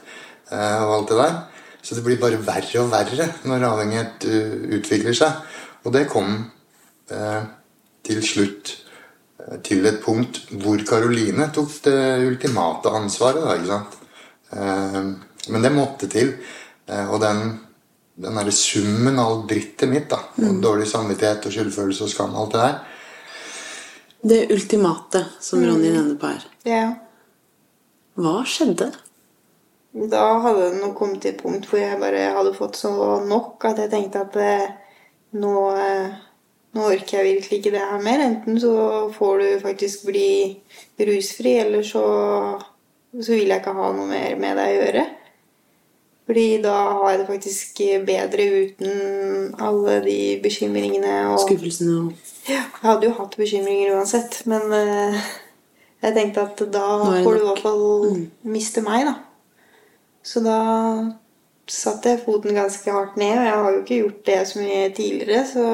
[0.52, 1.36] eh, og alt det der.
[1.82, 5.42] Så det blir bare verre og verre når avhengighet eh, utvikler seg.
[5.86, 6.36] Og det kom
[7.10, 7.42] eh,
[8.06, 8.76] til slutt
[9.42, 13.42] eh, til et punkt hvor Karoline tok det ultimate ansvaret.
[13.46, 14.02] Da, ikke sant?
[14.54, 15.02] Eh,
[15.54, 16.36] men det måtte til.
[16.90, 17.56] Eh, og den,
[18.22, 22.38] den derre summen av all drittet mitt, da, og dårlig samvittighet og skyldfølelse og skam,
[22.38, 22.84] alt det der,
[24.26, 26.46] Det ultimate som Ronny nevner på her.
[26.66, 26.86] Ja.
[28.18, 28.88] Hva skjedde?
[29.94, 32.90] Da hadde det nok kommet til et punkt hvor jeg bare hadde fått så
[33.22, 34.64] nok at jeg tenkte at eh,
[35.38, 36.16] nå, eh,
[36.74, 38.24] nå orker jeg virkelig ikke det her mer.
[38.26, 38.74] Enten så
[39.14, 40.32] får du faktisk bli
[41.06, 42.04] rusfri, eller så,
[43.14, 45.06] så vil jeg ikke ha noe mer med deg å gjøre.
[46.26, 51.18] Fordi da har jeg det faktisk bedre uten alle de bekymringene.
[51.34, 55.20] Og Skuffelsene og Ja, jeg hadde jo hatt bekymringer uansett, men uh,
[56.02, 56.88] jeg tenkte at da
[57.26, 57.86] får du i hvert fall
[58.46, 59.16] miste meg, da.
[60.26, 60.60] Så da
[61.70, 64.90] satte jeg foten ganske hardt ned, og jeg har jo ikke gjort det så mye
[64.98, 65.66] tidligere, så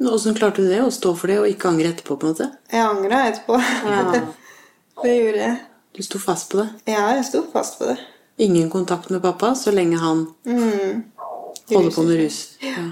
[0.00, 0.78] Åssen klarte du det?
[0.80, 2.14] Å stå for det og ikke angre etterpå?
[2.16, 2.46] på en måte?
[2.72, 3.58] jeg angra etterpå.
[3.84, 4.22] Ja.
[5.04, 5.58] det gjorde jeg.
[5.92, 6.68] Du sto fast på det?
[6.88, 7.98] Ja, jeg sto fast på det.
[8.40, 11.02] Ingen kontakt med pappa så lenge han Mm.
[11.70, 12.38] holder på med rus?
[12.64, 12.86] Ja.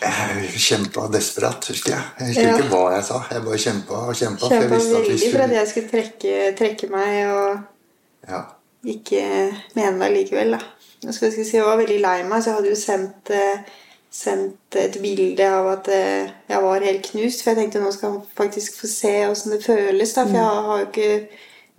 [0.00, 2.02] Jeg kjempa desperat, husker jeg.
[2.18, 2.56] Jeg husker Ja.
[2.58, 3.18] ikke hva jeg sa.
[3.30, 4.48] Jeg bare kjempa og kjempa.
[4.48, 7.58] Kjempa veldig for at jeg skulle trekke, trekke meg og
[8.28, 8.42] Ja.
[8.86, 9.22] ikke
[9.74, 10.58] mene meg likevel, da.
[11.02, 13.58] Jeg, skal, skal si, jeg var veldig lei meg, så jeg hadde jo sendt, eh,
[14.12, 17.42] sendt et bilde av at eh, jeg var helt knust.
[17.42, 20.24] For jeg tenkte nå skal han faktisk få se åssen det føles, da.
[20.24, 21.28] For jeg har jo ikke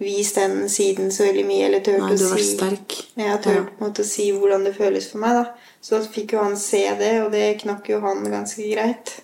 [0.01, 1.67] vist den siden så veldig mye.
[1.69, 2.97] Eller turt Nei, å si sterk.
[3.19, 3.91] Ja, turt ja.
[3.91, 5.71] å si hvordan det føles for meg, da.
[5.81, 9.15] Så da fikk jo han se det, og det knakk jo han ganske greit.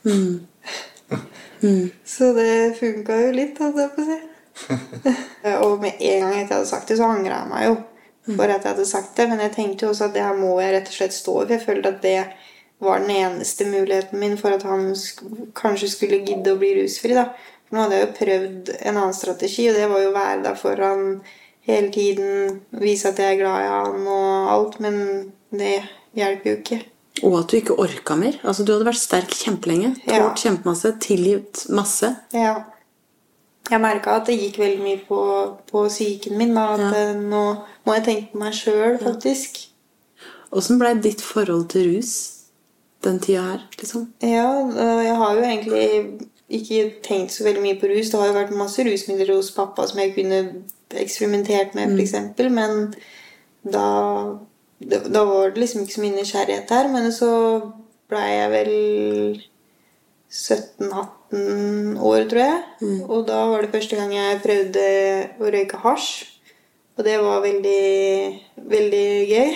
[2.05, 4.17] Så det funka jo litt, holdt jeg på å si.
[5.65, 7.77] og med en gang etter jeg hadde sagt det, så angra jeg meg jo
[8.35, 9.27] for at jeg hadde sagt det.
[9.31, 11.45] Men jeg tenkte jo også at det her må jeg rett og slett stå i.
[11.45, 12.17] For jeg følte at det
[12.83, 15.23] var den eneste muligheten min for at han sk
[15.57, 17.15] kanskje skulle gidde å bli rusfri.
[17.17, 17.29] da.
[17.71, 20.55] Nå hadde jeg jo prøvd en annen strategi, og det var jo å være der
[20.59, 21.01] for han
[21.67, 22.61] hele tiden.
[22.79, 24.77] Vise at jeg er glad i han og alt.
[24.83, 25.01] Men
[25.51, 25.73] det
[26.15, 26.79] hjelper jo ikke.
[27.27, 28.37] Og at du ikke orka mer.
[28.45, 29.95] Altså, du hadde vært sterk kjempelenge.
[30.07, 30.21] Ja.
[30.29, 30.93] Tålt kjempemasse.
[31.03, 32.13] Tilgitt masse.
[32.35, 32.55] Ja.
[33.67, 35.17] Jeg merka at det gikk veldig mye på,
[35.67, 36.53] på psyken min.
[36.55, 36.91] Da, at Ja.
[37.09, 37.41] eh, nå
[37.83, 39.65] må jeg tenke på meg sjøl, faktisk.
[40.55, 42.13] Åssen blei ditt forhold til rus
[43.03, 44.07] den tida her, liksom?
[44.23, 48.11] Ja, øh, jeg har jo egentlig ikke tenkt så veldig mye på rus.
[48.11, 50.41] Det har jo vært masse rusmidler hos pappa som jeg kunne
[50.95, 52.15] eksperimentert med, f.eks.
[52.47, 52.93] Men
[53.67, 53.87] da,
[54.79, 56.91] da, var det liksom ikke så mye nysgjerrighet her.
[56.93, 57.31] Men så
[58.07, 58.71] blei jeg vel
[60.31, 62.63] 17-18 år, tror jeg.
[62.79, 63.01] Mm.
[63.09, 64.87] Og da var det første gang jeg prøvde
[65.41, 66.07] å røyke hasj.
[66.97, 67.83] Og det var veldig,
[68.71, 69.51] veldig gøy.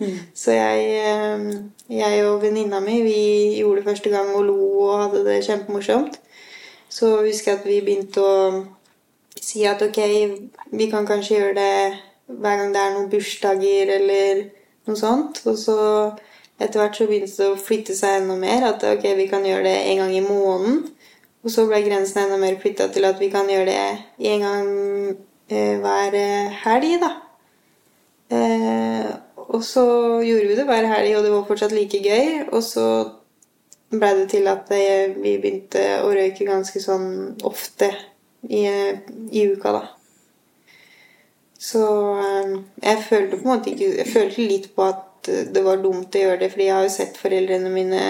[0.40, 1.42] Så jeg, eh,
[1.92, 3.20] jeg og venninna mi vi
[3.60, 4.56] gjorde det første gang og lo
[4.88, 6.16] og hadde det kjempemorsomt.
[6.90, 8.36] Så husker jeg at vi begynte å
[9.40, 10.00] si at ok,
[10.74, 11.74] vi kan kanskje gjøre det
[12.30, 14.42] hver gang det er noen bursdager eller
[14.88, 15.42] noe sånt.
[15.50, 15.78] Og så
[16.60, 18.66] etter hvert så begynte det å flytte seg enda mer.
[18.72, 20.82] At ok, vi kan gjøre det en gang i måneden.
[21.40, 24.70] Og så ble grensen enda mer flytta til at vi kan gjøre det en gang
[25.48, 27.14] eh, hver eh, helg, da.
[28.36, 29.08] Eh,
[29.50, 29.84] og så
[30.22, 32.50] gjorde vi det hver helg, og det var fortsatt like gøy.
[32.52, 32.86] Og så
[33.90, 37.08] blei det til at eh, vi begynte å røyke ganske sånn
[37.46, 37.90] ofte
[38.48, 39.00] i, eh,
[39.30, 39.82] i uka, da.
[41.60, 41.84] Så
[42.22, 46.14] eh, jeg følte på en måte ikke Jeg følte litt på at det var dumt
[46.16, 48.04] å gjøre det, fordi jeg har jo sett foreldrene mine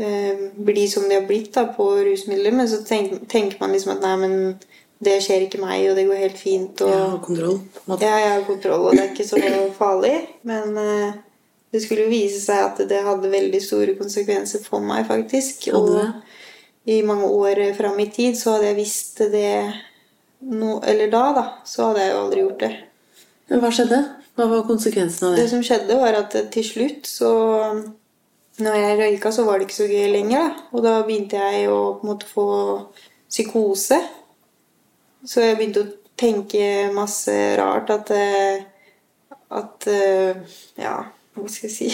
[0.00, 2.54] eh, bli som de har blitt da, på rusmidler.
[2.56, 4.36] Men så tenk, tenker man liksom at nei, men
[5.04, 6.80] det skjer ikke meg, og det går helt fint.
[6.86, 7.58] Og, jeg har kontroll.
[8.00, 9.42] ja, jeg har kontroll, og det er ikke så
[9.76, 10.14] farlig.
[10.48, 11.18] Men eh,
[11.72, 15.66] det skulle jo vise seg at det hadde veldig store konsekvenser for meg, faktisk.
[15.76, 15.98] Og
[16.86, 19.50] i mange år fram i tid så hadde jeg visst det
[20.46, 22.72] no, Eller da, da, så hadde jeg jo aldri gjort det.
[23.50, 23.98] Men hva skjedde?
[24.36, 25.50] Hva var konsekvensen av Det det?
[25.50, 27.30] som skjedde, var at til slutt så
[28.58, 30.46] Når jeg røyka, så var det ikke så gøy lenger.
[30.46, 30.62] Da.
[30.72, 32.46] Og da begynte jeg å på en måte få
[33.28, 33.98] psykose.
[35.26, 36.62] Så jeg begynte å tenke
[36.94, 37.90] masse rart.
[37.90, 38.14] At
[39.50, 39.88] At
[40.80, 40.96] Ja,
[41.36, 41.88] hva skal jeg si?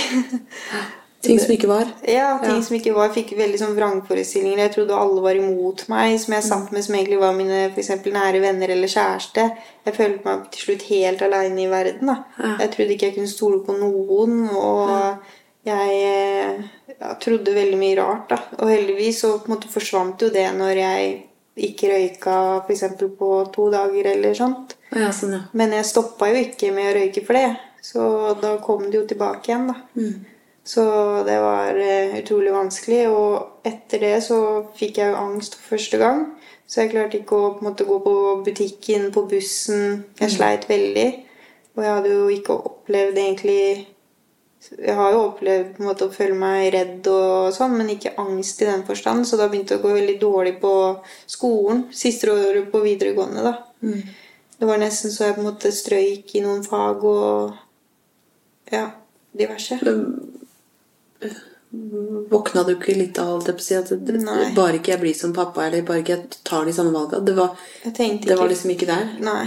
[1.23, 1.87] Ting som ikke var?
[2.03, 2.63] Ja, ting Ja.
[2.67, 3.05] som ikke var.
[3.07, 4.59] Jeg fikk veldig sånn vrangforestillinger.
[4.65, 7.79] Jeg trodde alle var imot meg, som jeg satt med, som egentlig var mine for
[7.79, 9.45] eksempel, nære venner eller kjæreste.
[9.87, 12.11] Jeg følte meg til slutt helt aleine i verden.
[12.11, 12.17] da.
[12.43, 12.57] Ja.
[12.65, 14.49] Jeg trodde ikke jeg kunne stole på noen.
[14.51, 15.23] Og
[15.71, 16.67] jeg eh,
[16.99, 18.27] ja, trodde veldig mye rart.
[18.35, 18.41] da.
[18.59, 21.13] Og heldigvis så på en måte forsvant jo det når jeg
[21.71, 22.83] ikke røyka f.eks.
[23.15, 24.75] på to dager eller sånt.
[24.91, 25.45] Ja, sånn, ja.
[25.55, 27.53] Men jeg stoppa jo ikke med å røyke for det.
[27.83, 28.03] Så
[28.43, 29.75] da kom det jo tilbake igjen, da.
[30.65, 30.83] Så
[31.27, 33.09] det var eh, utrolig vanskelig.
[33.11, 34.39] Og etter det så
[34.79, 36.27] fikk jeg jo angst for første gang.
[36.67, 38.15] Så jeg klarte ikke å på en måte, gå på
[38.47, 40.05] butikken, på bussen.
[40.21, 41.09] Jeg sleit veldig.
[41.75, 43.89] Og jeg hadde jo ikke opplevd egentlig
[44.63, 48.13] Jeg har jo opplevd på en måte å føle meg redd og sånn, men ikke
[48.23, 49.27] angst i den forstand.
[49.27, 50.75] Så da begynte det å gå veldig dårlig på
[51.27, 51.89] skolen.
[51.91, 53.57] Siste året på videregående, da.
[54.61, 57.57] Det var nesten så jeg på en måte strøyk i noen fag og
[58.73, 58.87] ja,
[59.39, 59.79] diverse.
[62.33, 64.19] Våkna du ikke litt av det på å si at det,
[64.57, 67.23] bare ikke jeg blir som pappa, eller bare ikke jeg tar de samme valga?
[67.25, 67.55] Det var,
[67.87, 69.15] Jeg det var liksom ikke der?
[69.25, 69.47] Nei,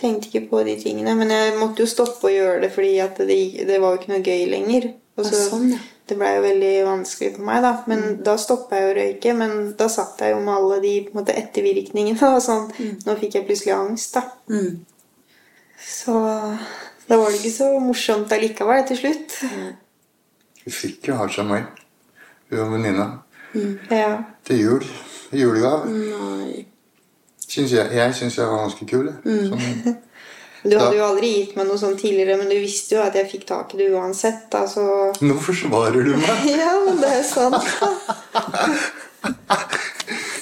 [0.00, 1.12] tenkte ikke på de tingene.
[1.18, 4.24] Men jeg måtte jo stoppe å gjøre det, fordi det, det var jo ikke noe
[4.24, 4.88] gøy lenger.
[5.16, 5.82] Og Ja, sånn, ja.
[6.06, 7.72] Det blei jo veldig vanskelig for meg, da.
[7.90, 9.32] Men da stoppa jeg å røyke.
[9.34, 12.28] Men da satt jeg jo med alle de på måte, ettervirkningene.
[12.36, 12.68] Og sånn.
[13.02, 14.22] Nå fikk jeg plutselig angst, da.
[14.52, 14.84] Mm.
[15.82, 16.14] Så
[17.08, 19.36] da var det ikke så morsomt allikevel til slutt.
[20.64, 21.68] Vi fikk jo hasj av meg.
[22.50, 23.06] Hun og venninna.
[23.90, 24.16] Ja.
[24.46, 24.88] Til jul.
[25.32, 25.90] Julegave.
[25.90, 26.66] Nei.
[27.46, 29.12] Syns jeg jeg syns jeg var ganske kul.
[29.24, 29.46] Mm.
[29.52, 29.96] Sånn,
[30.66, 33.28] Du hadde jo aldri gitt meg noe sånt tidligere, men du visste jo at jeg
[33.30, 34.48] fikk tak i det uansett.
[34.50, 36.48] Da, så Nå forsvarer du meg!
[36.58, 37.54] Ja, men det er sant.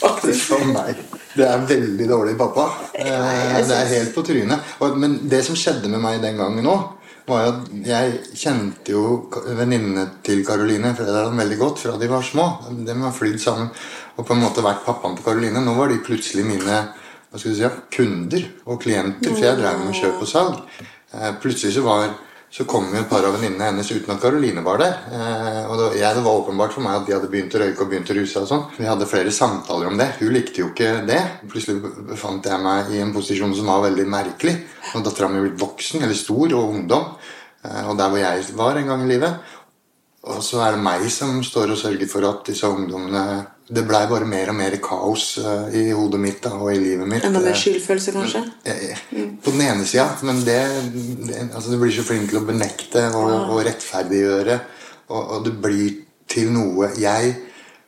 [0.01, 1.03] Akkurat som meg.
[1.35, 2.69] Det er veldig dårlig pappa.
[3.05, 4.75] Eh, Det er helt på trynet.
[4.97, 6.85] Men det som skjedde med meg den gangen òg,
[7.27, 9.03] var jo at jeg kjente jo
[9.57, 12.45] venninnene til Karoline veldig godt fra de var små.
[12.85, 13.71] De har flydd sammen
[14.17, 15.63] og på en måte vært pappaen til Karoline.
[15.65, 16.83] Nå var de plutselig mine
[17.35, 20.61] hva skal du si, kunder og klienter, for jeg drev med kjøp og salg.
[21.15, 22.13] Eh, Plutselig så var
[22.55, 24.93] så kom jo et par av venninnene hennes uten at Karoline var der.
[25.11, 27.83] Eh, og det, jeg, det var åpenbart for meg at de hadde begynt å røyke
[27.83, 28.63] og begynt å ruse og sånn.
[28.77, 30.07] Vi hadde flere samtaler om det.
[30.21, 31.19] Hun likte jo ikke det.
[31.51, 34.55] Plutselig befant jeg meg i en posisjon som var veldig merkelig.
[34.93, 37.11] Og Dattera mi blitt voksen, eller stor, og ungdom.
[37.67, 39.57] Eh, og der hvor jeg var en gang i livet.
[40.31, 43.25] Og så er det meg som står og sørger for at disse ungdommene
[43.65, 47.09] Det blei bare mer og mer kaos eh, i hodet mitt da, og i livet
[47.09, 47.25] mitt.
[47.25, 48.43] Enda mer Eh, skyldfølelse, kanskje?
[48.69, 48.99] Eh,
[49.45, 50.59] På den ene sida, men det,
[51.29, 54.59] det altså Du blir så flink til å benekte og, og rettferdiggjøre.
[55.09, 55.97] Og, og det blir
[56.29, 57.35] til noe Jeg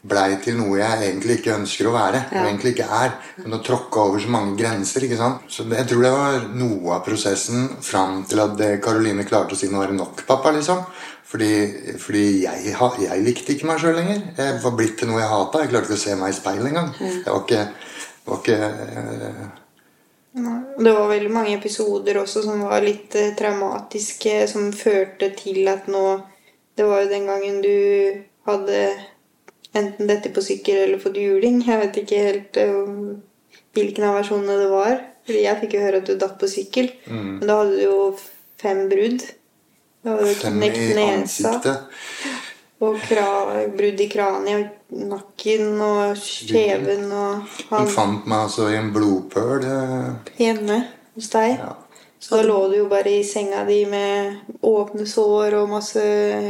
[0.09, 2.23] blei til noe jeg egentlig ikke ønsker å være.
[2.33, 3.17] Og egentlig ikke er.
[3.43, 5.05] Men å tråkke over så mange grenser.
[5.07, 5.45] ikke sant?
[5.49, 9.69] Så Jeg tror det var noe av prosessen fram til at Karoline klarte å si
[9.73, 10.55] nå er det nok, pappa.
[10.55, 10.85] liksom.
[11.27, 11.53] Fordi,
[11.99, 14.21] fordi jeg, jeg likte ikke meg sjøl lenger.
[14.39, 15.63] Jeg var blitt til noe jeg hata.
[15.65, 16.93] Jeg klarte ikke å se meg i speilet engang.
[17.01, 17.63] Jeg var ikke,
[18.29, 19.43] var ikke eh,
[20.87, 25.91] Det var veldig mange episoder også som var litt eh, traumatiske, som førte til at
[25.91, 26.07] nå
[26.77, 27.77] Det var jo den gangen du
[28.47, 28.81] hadde
[29.79, 31.61] enten dette på sykkel eller fått juling.
[31.67, 33.21] Jeg vet ikke helt um,
[33.77, 34.99] hvilken av versjonene det var.
[35.27, 36.91] Fordi jeg fikk jo høre at du datt på sykkel.
[37.11, 38.01] Men da hadde du jo
[38.63, 39.25] fem brudd.
[40.39, 41.89] Fem i ansiktet.
[42.85, 43.01] Og
[43.73, 49.65] brudd i kraniet, nakken og kjeven og Hun fant meg altså i en blodpøl.
[49.65, 50.83] eh, hjemme
[51.17, 51.57] hos deg.
[51.57, 51.73] Ja.
[52.21, 56.05] Så da lå du jo bare i senga di med åpne sår og masse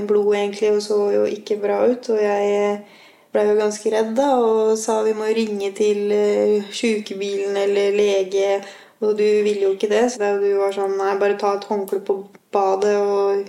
[0.09, 2.11] blod, egentlig, og så jo ikke bra ut.
[2.11, 2.83] Og jeg
[3.37, 8.59] ble jo ganske redd da og sa vi må ringe til uh, sjukebilen eller lege.
[9.05, 11.67] Og du ville jo ikke det, så da du var sånn Nei, bare ta et
[11.69, 12.15] håndkle på
[12.57, 13.45] badet og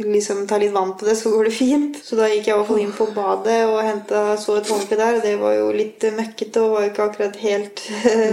[0.00, 1.98] liksom ta litt vann på det, så går det fint.
[2.00, 4.96] Så da gikk jeg i hvert fall inn på badet og henta så et håndkle
[4.96, 7.82] der, og det var jo litt eh, møkkete og var jo ikke akkurat helt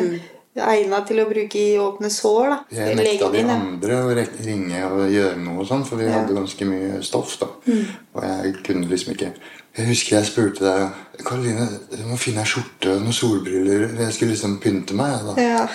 [0.77, 2.49] egna til å bruke i åpne sår.
[2.53, 2.57] da.
[2.79, 4.15] Jeg nekta de andre å
[4.47, 6.15] ringe og gjøre noe sånn, for vi Ja.
[6.21, 7.37] hadde ganske mye stoff.
[7.39, 7.51] da.
[7.67, 7.85] Mm.
[8.15, 9.33] Og jeg kunne liksom ikke
[9.77, 13.91] Jeg husker jeg spurte deg Karoline, du må finne ei skjorte og noen solbriller.
[13.99, 15.19] Jeg skulle liksom pynte meg.
[15.27, 15.35] da.
[15.41, 15.67] Ja.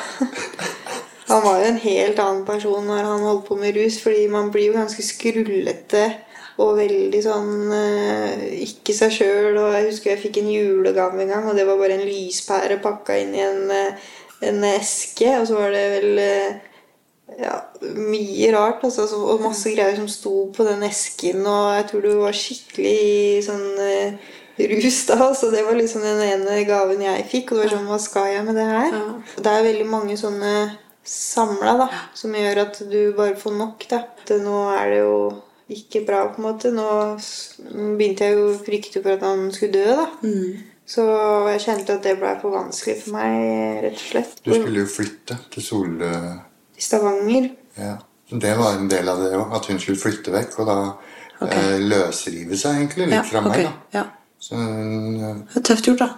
[1.30, 4.50] Han var jo en helt annen person når han holdt på med rus, fordi man
[4.52, 6.02] blir jo ganske skrullete
[6.60, 9.56] og veldig sånn eh, ikke seg sjøl.
[9.62, 12.82] Og jeg husker jeg fikk en julegave en gang, og det var bare en lyspære
[12.84, 14.10] pakka inn i en, eh,
[14.50, 15.30] en eske.
[15.38, 16.60] Og så var det vel eh,
[17.40, 17.56] ja,
[17.96, 21.42] mye rart, altså, og masse greier som sto på den esken.
[21.46, 24.30] Og jeg tror du var skikkelig sånn uh,
[24.72, 25.30] rus da.
[25.38, 27.52] Så det var liksom den ene gaven jeg fikk.
[27.52, 28.98] Og det var sånn, hva skal jeg med det her?
[29.38, 30.54] Det er veldig mange sånne
[31.02, 33.88] samla da, som gjør at du bare får nok.
[33.90, 34.04] da.
[34.26, 35.16] Det, Nå er det jo
[35.72, 36.74] ikke bra, på en måte.
[36.74, 36.90] Nå
[37.96, 39.96] begynte jeg jo å frykte for at han skulle dø.
[40.02, 40.08] da.
[40.92, 41.04] Så
[41.48, 44.40] jeg kjente at det ble for vanskelig for meg, rett og slett.
[44.44, 45.94] Du skulle jo flytte til Sol...
[46.82, 47.50] I Stavanger.
[47.78, 47.94] Ja.
[48.32, 50.58] Det var en del av det òg, at hun skulle flytte vekk.
[50.62, 50.76] Og da
[51.46, 53.66] eh, løsrive seg egentlig litt Ja, fra meg.
[53.68, 53.72] da.
[54.00, 54.04] Ja.
[54.42, 56.10] Så hun eh, Det er tøft gjort, da.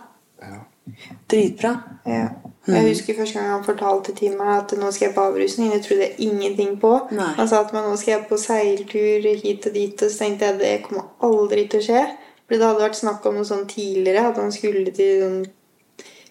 [1.30, 1.74] Dritbra.
[2.06, 2.24] Ja.
[2.66, 5.72] Jeg husker første gang han fortalte til meg at nå skal jeg på avrusning.
[5.72, 6.92] Det trodde jeg ingenting på.
[7.12, 7.32] Nei.
[7.38, 10.02] Han sa at nå skal jeg på seiltur hit og dit.
[10.04, 12.04] Og så tenkte jeg at det kommer aldri til å skje.
[12.44, 14.30] For det hadde vært snakk om noe sånn tidligere.
[14.30, 15.38] At han skulle til sånn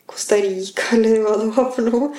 [0.08, 2.10] Costa Rica eller hva det var for noe.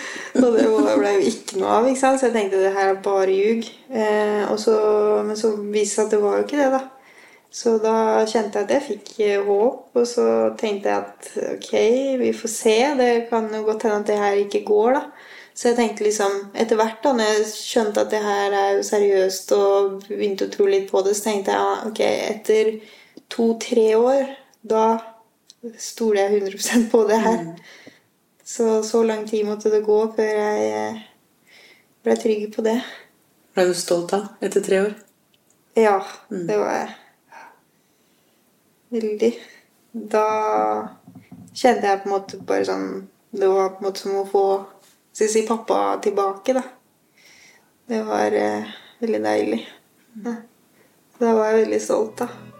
[0.41, 0.65] Og det
[0.99, 1.87] ble jo ikke noe av.
[1.91, 2.21] ikke sant?
[2.21, 3.69] Så jeg tenkte det her er bare ljug.
[3.91, 6.83] Eh, så- men så viste det seg at det var jo ikke det, da.
[7.55, 10.25] Så da kjente jeg at jeg fikk eh, håp, og så
[10.59, 11.71] tenkte jeg at ok,
[12.19, 12.79] vi får se.
[12.99, 15.03] Det kan jo godt hende at det her ikke går, da.
[15.55, 18.83] Så jeg tenkte liksom, etter hvert da, når jeg skjønte at det her er jo
[18.83, 22.01] seriøst og begynte å tro litt på det, så tenkte jeg ja, ok,
[22.35, 22.73] etter
[23.31, 24.33] to-tre år,
[24.67, 24.99] da
[25.79, 27.39] stoler jeg 100% på det her.
[28.45, 31.01] Så så lang tid måtte det gå før jeg eh,
[32.05, 32.77] ble trygg på det.
[33.57, 34.93] Ble du stolt da, etter tre år?
[35.79, 35.97] Ja,
[36.29, 36.93] det var jeg.
[38.95, 39.33] Veldig.
[40.13, 40.27] Da
[41.55, 42.87] kjente jeg på en måte bare sånn
[43.35, 44.45] Det var på en måte som å få
[45.15, 46.63] skal si, pappa tilbake, da.
[47.87, 49.61] Det var eh, veldig deilig.
[50.25, 50.35] Ja.
[51.19, 52.54] Da var jeg veldig stolt, da.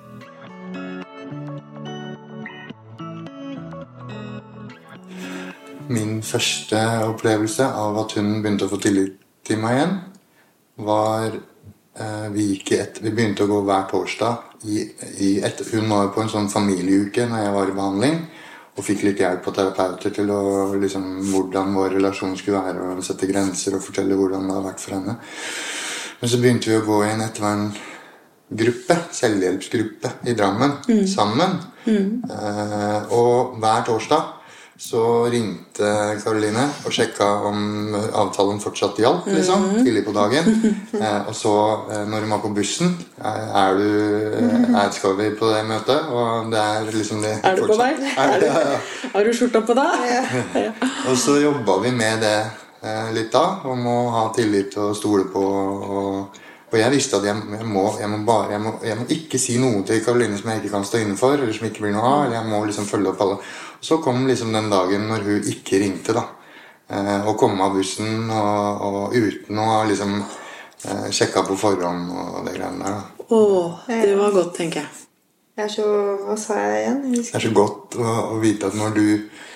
[5.89, 9.97] Min første opplevelse av at hun begynte å få tillit til meg igjen,
[10.85, 14.81] var eh, vi, et, vi begynte å gå hver torsdag i,
[15.21, 18.17] i et, Hun var på en sånn familieuke når jeg var i behandling.
[18.75, 20.41] Og fikk litt hjelp av terapeuter til å,
[20.81, 22.87] liksom, hvordan vår relasjon skulle være.
[22.97, 25.19] Og sette grenser og fortelle hvordan det har vært for henne.
[26.21, 30.81] Men så begynte vi å gå i en etterverngruppe, selvhjelpsgruppe, i Drammen.
[31.13, 31.61] Sammen.
[31.85, 34.33] Eh, og hver torsdag
[34.79, 35.01] så
[35.31, 35.87] ringte
[36.25, 39.29] Karoline og sjekka om avtalen fortsatt gjaldt.
[39.31, 40.49] liksom, Tidlig på dagen.
[40.95, 41.53] Eh, og så,
[41.91, 46.07] eh, når hun var på bussen Er, er du er, Skal vi på det møtet?
[46.07, 47.89] Og det er liksom det Er du på vei?
[47.99, 49.09] fortsatt- Er, du, ja, ja.
[49.15, 50.05] Har du skjorta på deg?
[51.11, 52.37] Og så jobba vi med det
[52.87, 55.43] eh, litt da, om å ha tillit og stole på.
[55.43, 56.41] Og,
[56.75, 59.39] og jeg visste at jeg, jeg, må, jeg, må bare, jeg, må, jeg må ikke
[59.39, 61.95] si noe til Karoline som jeg ikke kan stå inne for, eller som ikke blir
[61.95, 62.23] noe av.
[62.25, 63.37] eller jeg må liksom følge opp alle.
[63.79, 66.25] Og så kom liksom den dagen når hun ikke ringte, da.
[66.91, 72.11] Eh, og kom av bussen og, og uten å ha liksom eh, sjekka på forhånd
[72.11, 72.99] og det greiene der.
[72.99, 73.27] da.
[73.31, 73.41] Å,
[73.89, 75.03] det var godt, tenker jeg.
[75.55, 75.87] Jeg er så
[76.27, 77.03] Hva sa jeg igjen?
[77.15, 79.07] Jeg Det er så godt å, å vite at når du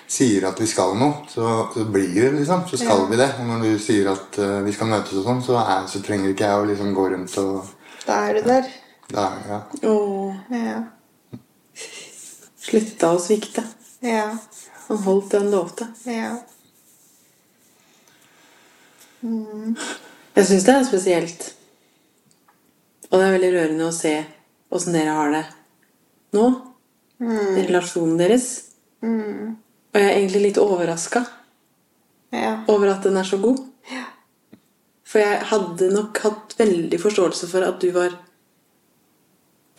[0.08, 2.62] sier at vi skal noe, så, så blir det liksom.
[2.70, 3.06] Så skal Ja.
[3.10, 3.28] vi det.
[3.40, 6.32] Og når du sier at uh, vi skal møtes og sånn, så, er, så trenger
[6.32, 7.74] ikke jeg å liksom gå rundt og
[8.06, 8.70] Da er du der.
[9.12, 9.58] da, ja.
[9.88, 9.96] Å,
[10.50, 10.78] Ja.
[12.68, 13.64] slutta å svikte.
[14.04, 14.30] Ja.
[14.88, 15.86] Han holdt det han lovte.
[16.08, 16.38] Ja.
[19.22, 21.46] Jeg syns det er spesielt.
[23.10, 24.14] Og det er veldig rørende å se
[24.72, 25.44] åssen dere har det
[26.36, 26.44] nå.
[27.20, 28.48] I relasjonen deres.
[29.98, 31.24] Og jeg er egentlig litt overraska
[32.30, 32.62] Ja.
[32.68, 33.58] over at den er så god.
[35.08, 38.14] For jeg hadde nok hatt veldig forståelse for at du var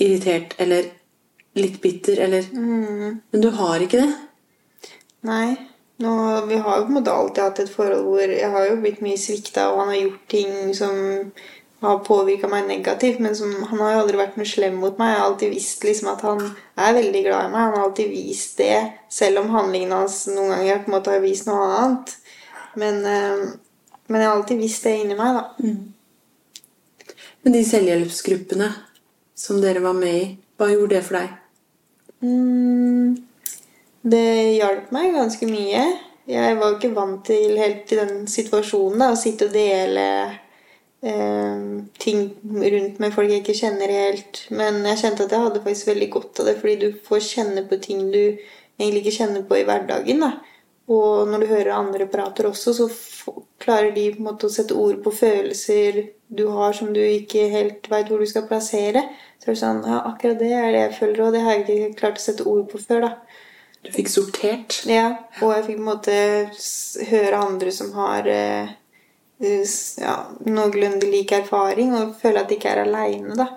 [0.01, 0.89] irritert eller
[1.55, 4.09] litt bitter eller Men du har ikke det.
[5.24, 5.55] Nei.
[5.99, 6.11] Nå,
[6.47, 9.01] vi har jo på en måte alltid hatt et forhold hvor jeg har jo blitt
[9.03, 11.32] mye svikta, og han har gjort ting som
[11.82, 15.13] har påvirka meg negativt, men som, han har jo aldri vært noe slem mot meg.
[15.13, 16.41] Jeg har alltid visst liksom at han
[16.75, 17.61] er veldig glad i meg.
[17.61, 18.75] Han har alltid vist det,
[19.11, 22.11] selv om handlingene hans noen ganger på en måte har vist noe annet.
[22.80, 23.45] Men, eh,
[24.11, 25.71] men jeg har alltid visst det inni meg, da.
[27.41, 28.67] Men de selvhjelpsgruppene
[29.39, 30.27] som dere var med i,
[30.59, 31.30] hva gjorde det for deg?
[32.19, 33.15] Mm,
[34.11, 34.27] det
[34.57, 35.86] hjalp meg ganske mye.
[36.30, 40.03] Jeg var ikke vant til helt til den situasjonen da, å sitte og dele
[41.04, 44.45] eh, ting rundt meg, folk jeg ikke kjenner helt.
[44.52, 47.66] Men jeg kjente at jeg hadde faktisk veldig godt av det, fordi du får kjenne
[47.70, 48.22] på ting du
[48.80, 50.20] egentlig ikke kjenner på i hverdagen.
[50.26, 50.32] da.
[50.89, 52.88] Og når du hører andre prater også, så
[53.62, 56.00] klarer de på en måte å sette ord på følelser
[56.34, 59.04] du har som du ikke helt veit hvor du skal plassere.
[59.38, 61.68] Så er det sånn Ja, akkurat det er det jeg føler, og det har jeg
[61.68, 63.12] ikke klart å sette ord på før, da.
[63.86, 64.80] Du fikk sortert.
[64.89, 66.16] Ja, og jeg fikk på en måte
[67.12, 68.74] høre andre som har s-
[69.39, 70.15] ja,
[70.45, 73.47] noenlunde lik erfaring, og føle at jeg ikke er aleine, da.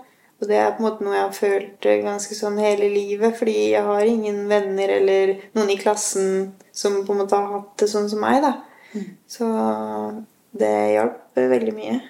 [0.43, 3.37] Og det er på en måte noe jeg har følt eh, ganske sånn hele livet,
[3.39, 7.77] fordi jeg har ingen venner eller noen i klassen som på en måte har hatt
[7.79, 8.57] det sånn som meg, da.
[9.31, 9.47] Så
[10.59, 12.01] det hjalp veldig mye.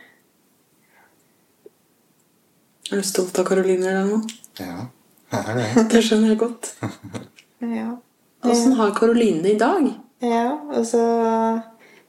[2.92, 4.40] Er du stolt av Karoline eller noe?
[4.60, 4.88] ja.
[5.32, 5.66] Det er det.
[5.94, 6.66] Det skjønner jeg godt.
[7.64, 7.86] Ja.
[8.44, 9.86] Åssen har Karoline det i dag?
[10.20, 11.00] Ja, og så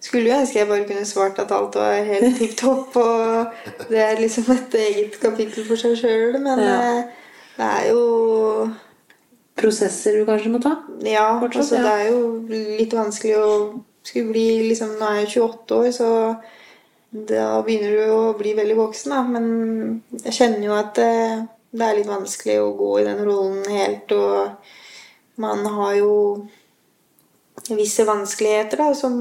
[0.04, 4.02] skulle jo ønske jeg bare kunne svart at alt var helt tipp topp, og det
[4.04, 6.80] er liksom et eget kapittel for seg sjøl, men Ja.
[6.82, 8.04] eh, det er jo
[9.54, 10.72] Prosesser du kanskje må ta?
[11.06, 11.84] Ja, Fortsatt, altså, ja.
[11.86, 13.50] det er jo litt vanskelig å
[14.04, 16.08] skulle bli liksom, Nå er jeg 28 år, så
[17.30, 19.20] da begynner du å bli veldig voksen, da.
[19.30, 19.46] Men
[20.24, 24.12] jeg kjenner jo at eh, det er litt vanskelig å gå i den rollen helt,
[24.18, 26.12] og man har jo
[27.70, 29.16] visse vanskeligheter da, som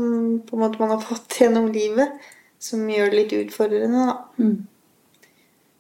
[0.47, 2.19] på en måte man har fått gjennom livet,
[2.63, 4.07] som gjør det litt utfordrende.
[4.11, 4.51] da.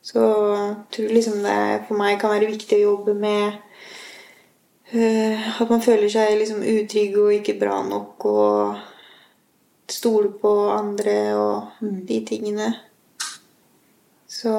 [0.02, 1.58] Så jeg tror liksom det
[1.88, 3.52] for meg kan være viktig å jobbe med
[4.90, 8.80] øh, at man føler seg liksom utrygg og ikke bra nok og
[9.92, 12.72] stole på andre og de tingene.
[14.32, 14.50] Så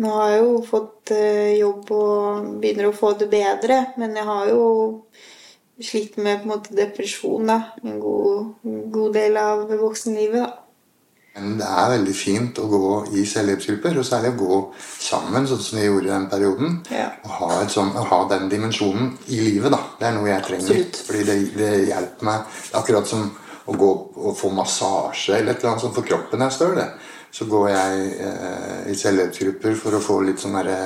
[0.00, 4.28] nå har jeg jo fått øh, jobb og begynner å få det bedre, men jeg
[4.28, 4.64] har jo
[5.84, 10.42] slitt med måte depresjon da, en god, god del av voksenlivet.
[10.42, 10.66] da.
[11.40, 14.56] Men det er veldig fint å gå i selvhjelpsgrupper, og særlig å gå
[14.98, 16.80] sammen, sånn som vi gjorde i den perioden.
[16.90, 17.06] Ja.
[17.24, 19.78] Og ha, et sånn, å ha den dimensjonen i livet, da.
[20.00, 20.66] Det er noe jeg trenger.
[20.66, 21.00] Absolutt.
[21.06, 22.58] Fordi det, det hjelper meg.
[22.80, 23.30] Akkurat som
[23.70, 26.82] å gå og få massasje eller et eller annet sånt for kroppen er støl.
[27.30, 30.80] Så går jeg eh, i selvhjelpsgrupper for å få litt sånn derre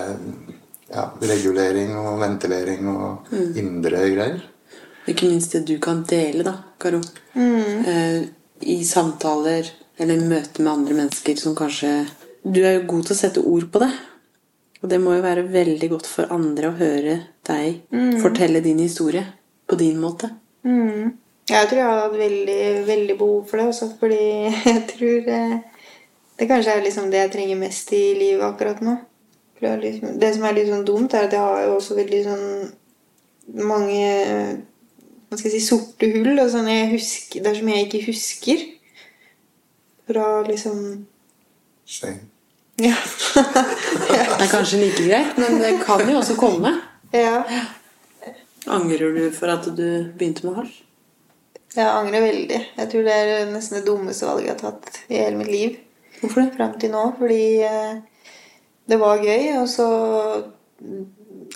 [0.90, 4.42] ja, regulering og ventilering og indre greier.
[5.11, 7.00] Ikke minst det du kan dele, da, Karo.
[7.36, 8.22] Eh,
[8.64, 12.07] I samtaler eller møte med andre mennesker som kanskje
[12.44, 13.90] Du er jo god til å sette ord på det.
[14.82, 17.14] Og det må jo være veldig godt for andre å høre
[17.48, 18.20] deg Mm.
[18.20, 19.24] fortelle din historie
[19.66, 20.28] på din måte.
[20.64, 21.14] Mm.
[21.48, 24.18] Jeg tror jeg har hatt veldig, veldig behov for det også, fordi
[24.72, 25.59] jeg tror eh,
[26.38, 28.98] det kanskje er liksom det jeg trenger mest i livet akkurat nå.
[29.64, 32.72] Liksom, det som er litt sånn dumt, er at jeg har jo også veldig sånn
[33.64, 34.59] mange
[35.35, 36.39] hva skal jeg si, sorte hull.
[36.39, 38.62] Og sånn jeg husker, det er som jeg ikke husker.
[40.09, 40.78] Fra liksom
[41.85, 42.22] Steng.
[42.80, 42.97] Ja.
[44.09, 46.72] Det er kanskje like greit, men det kan jo også komme.
[47.12, 47.43] ja.
[48.66, 49.85] Angrer du for at du
[50.16, 50.78] begynte med hasj?
[51.76, 52.61] Jeg angrer veldig.
[52.78, 55.76] Jeg tror det er nesten det dummeste valget jeg har tatt i hele mitt liv.
[56.20, 56.55] Hvorfor det?
[56.57, 57.03] Fram til nå.
[57.18, 57.97] Fordi eh,
[58.89, 59.89] det var gøy, og så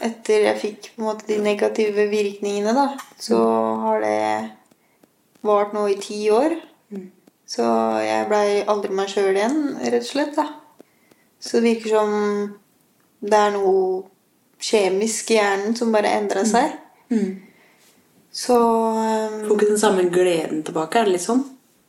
[0.04, 2.86] etter jeg fikk på en måte de negative virkningene, da,
[3.18, 3.38] så
[3.84, 4.18] har det
[5.46, 6.56] vart nå i ti år.
[7.48, 7.64] Så
[8.04, 10.36] jeg blei aldri meg sjøl igjen, rett og slett.
[10.36, 10.48] da.
[11.40, 12.14] Så det virker som
[13.18, 14.04] det er noe
[14.62, 16.74] kjemisk i hjernen som bare endra seg.
[18.38, 21.00] Så um, Får ikke den samme gleden tilbake?
[21.00, 21.44] Er det litt sånn?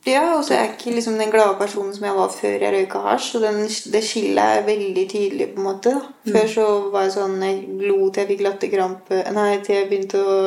[0.07, 2.71] Ja, og så er jeg ikke liksom den glade personen som jeg var før jeg
[2.73, 3.33] røyka hasj.
[3.35, 3.57] Og den,
[3.93, 5.49] det skillet er veldig tydelig.
[5.53, 6.01] på en måte da.
[6.31, 9.19] Før så var jeg sånn Jeg lo til jeg fikk latterkrampe.
[9.35, 10.37] Nei, til jeg begynte å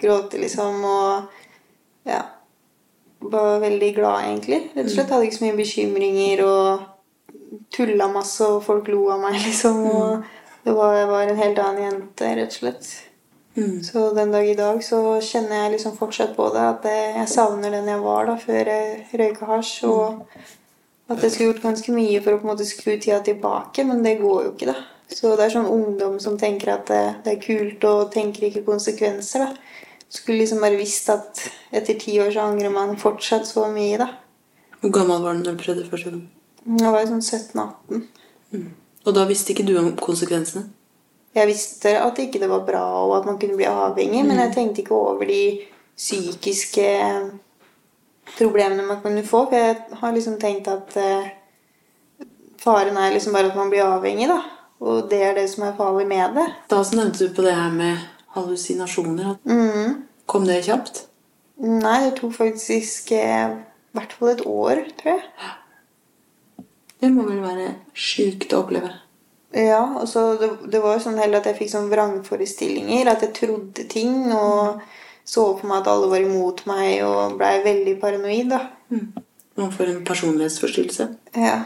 [0.00, 0.80] gråte, liksom.
[0.88, 2.22] Og ja
[3.24, 4.62] Var veldig glad, egentlig.
[4.74, 5.12] Rett og slett.
[5.12, 9.84] Hadde ikke så mye bekymringer og tulla masse, og folk lo av meg, liksom.
[9.88, 12.94] Og det var, jeg var en helt annen jente, rett og slett.
[13.54, 17.70] Så den dag i dag så kjenner jeg liksom fortsatt på det at jeg, savner
[17.70, 19.76] den jeg var da før jeg røyka hasj.
[19.86, 20.24] Og
[21.12, 24.02] at jeg skulle gjort ganske mye for å på en måte skru tida tilbake, men
[24.02, 24.76] det går jo ikke, da.
[25.14, 29.46] Så det er sånn ungdom som tenker at det, er kult og tenker ikke konsekvenser,
[29.46, 29.82] da.
[30.08, 31.42] Skulle liksom bare visst at
[31.74, 34.10] etter ti år så angrer man fortsatt så mye, da.
[34.80, 36.24] Hvor gammel var du da du prøvde første gang?
[36.80, 38.64] Jeg var jo sånn 17-18.
[39.04, 40.66] Og da visste ikke du om konsekvensene?
[41.34, 44.52] Jeg visste at ikke det var bra, og at man kunne bli avhengig, men jeg
[44.54, 45.42] tenkte ikke over de
[45.96, 46.86] psykiske
[48.36, 49.44] problemene man kunne få.
[49.50, 51.32] For jeg har liksom tenkt at eh,
[52.62, 54.40] faren er liksom bare at man blir avhengig, da.
[54.84, 56.46] Og det er det som er farlig med det.
[56.70, 57.98] Da så nevnte du på det her med
[58.36, 59.36] hallusinasjoner.
[59.44, 60.02] Mm.
[60.30, 61.06] Kom det kjapt?
[61.64, 63.54] Nei, det tok faktisk eh,
[63.94, 66.66] hvert fall et år, tror jeg.
[67.00, 68.90] Det må vel være sjukt å oppleve.
[69.54, 73.10] Ja, og så det, det var jo sånn heller at jeg fikk sånn vrangforestillinger.
[73.12, 74.82] At jeg trodde ting og
[75.24, 78.50] så på meg at alle var imot meg og blei veldig paranoid.
[78.50, 78.60] da.
[79.56, 81.08] Man får en personlighetsforstyrrelse.
[81.38, 81.60] Ja.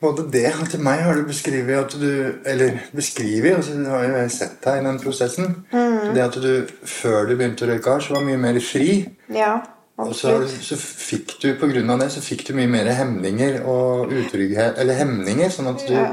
[0.00, 4.04] Både det og til meg har du beskrevet at du Eller beskrevet, altså, du har
[4.04, 5.54] jo sett deg i den prosessen.
[5.72, 9.06] Det at du før du begynte å røyke hasj, var mye mer fri.
[9.32, 9.54] ja
[9.96, 13.62] Og så, så fikk du på grunn av det så fikk du mye mer hemninger
[13.64, 16.10] og utrygghet Eller hemninger, sånn at du, Ja.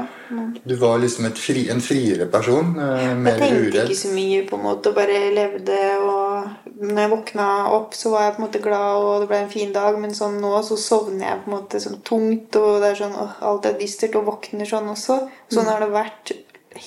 [0.64, 2.74] Du var liksom fri, en friere person.
[2.78, 3.88] eh, Jeg tenkte uredd.
[3.90, 5.78] ikke så mye på en måte, og bare levde.
[6.00, 6.48] Og
[6.80, 9.50] når jeg våkna opp, så var jeg på en måte glad, og det ble en
[9.50, 9.98] fin dag.
[10.00, 13.14] Men sånn nå så sovner jeg på en måte sånn tungt, og det er sånn,
[13.20, 15.28] åh, alt er dystert, og våkner sånn også.
[15.52, 16.32] Sånn har det vært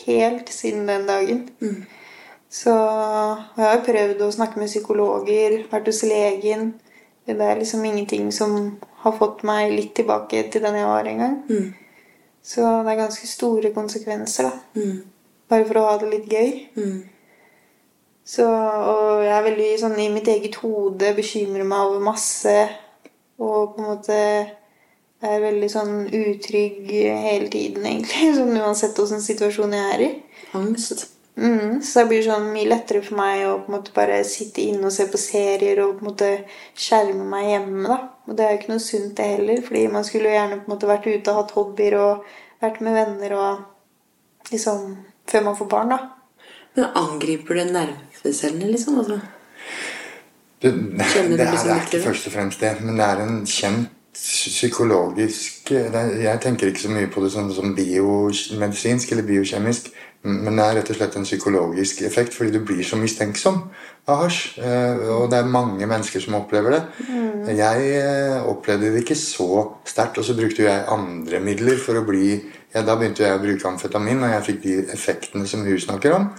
[0.06, 1.50] helt siden den dagen.
[2.50, 6.74] Så og jeg har prøvd å snakke med psykologer, vært hos legen.
[7.28, 11.18] Det er liksom ingenting som har fått meg litt tilbake til den jeg var en
[11.20, 11.36] gang.
[12.48, 14.82] Så det er ganske store konsekvenser, da.
[15.52, 16.52] Bare for å ha det litt gøy.
[18.28, 22.56] Så, og jeg er veldig sånn i mitt eget hode bekymrer meg over masse.
[23.39, 24.18] Og på en måte
[25.28, 28.34] er veldig sånn utrygg hele tiden, egentlig.
[28.38, 30.10] Sånn uansett hvilken situasjon jeg er i.
[30.58, 31.08] Angst.
[31.38, 34.64] Mm, så det blir sånn mye lettere for meg å på en måte bare sitte
[34.64, 36.30] inne og se på serier og på en måte
[36.74, 37.84] skjerme meg hjemme.
[37.91, 38.00] da.
[38.28, 39.61] Og det er jo ikke noe sunt, det heller.
[39.63, 42.25] fordi man skulle jo gjerne på en måte vært ute og hatt hobbyer og
[42.61, 44.97] vært med venner og liksom
[45.28, 45.97] Før man får barn, da.
[46.75, 48.99] Men angriper det nervecellene, liksom?
[49.01, 49.17] Altså.
[50.61, 53.23] Det, du det, er, liksom det er ikke først og fremst det, men det er
[53.25, 59.11] en kjent psykologisk det er, Jeg tenker ikke så mye på det sånn som biomedisinsk
[59.11, 59.91] eller biokjemisk,
[60.24, 63.61] men det er rett og slett en psykologisk effekt fordi du blir så mistenksom
[64.07, 64.59] av hasj.
[64.59, 66.82] eh, Og det er mange mennesker som opplever det.
[67.57, 72.05] Jeg eh, opplevde det ikke så sterkt, og så brukte jeg andre midler for å
[72.07, 72.41] bli
[72.78, 76.15] ja, Da begynte jeg å bruke amfetamin, og jeg fikk de effektene som hun snakker
[76.15, 76.30] om.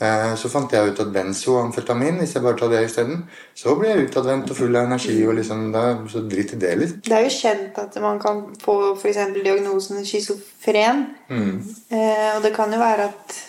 [0.00, 3.22] Eh, Så fant jeg ut at benzoamfetamin, hvis jeg bare tar det isteden,
[3.54, 5.18] så blir jeg utadvendt og full av energi.
[5.26, 6.98] og liksom, da, Så drit i det litt.
[7.04, 9.20] Det er jo kjent at man kan få f.eks.
[9.42, 11.06] diagnosen schizofren.
[11.30, 13.40] Eh, og det kan jo være at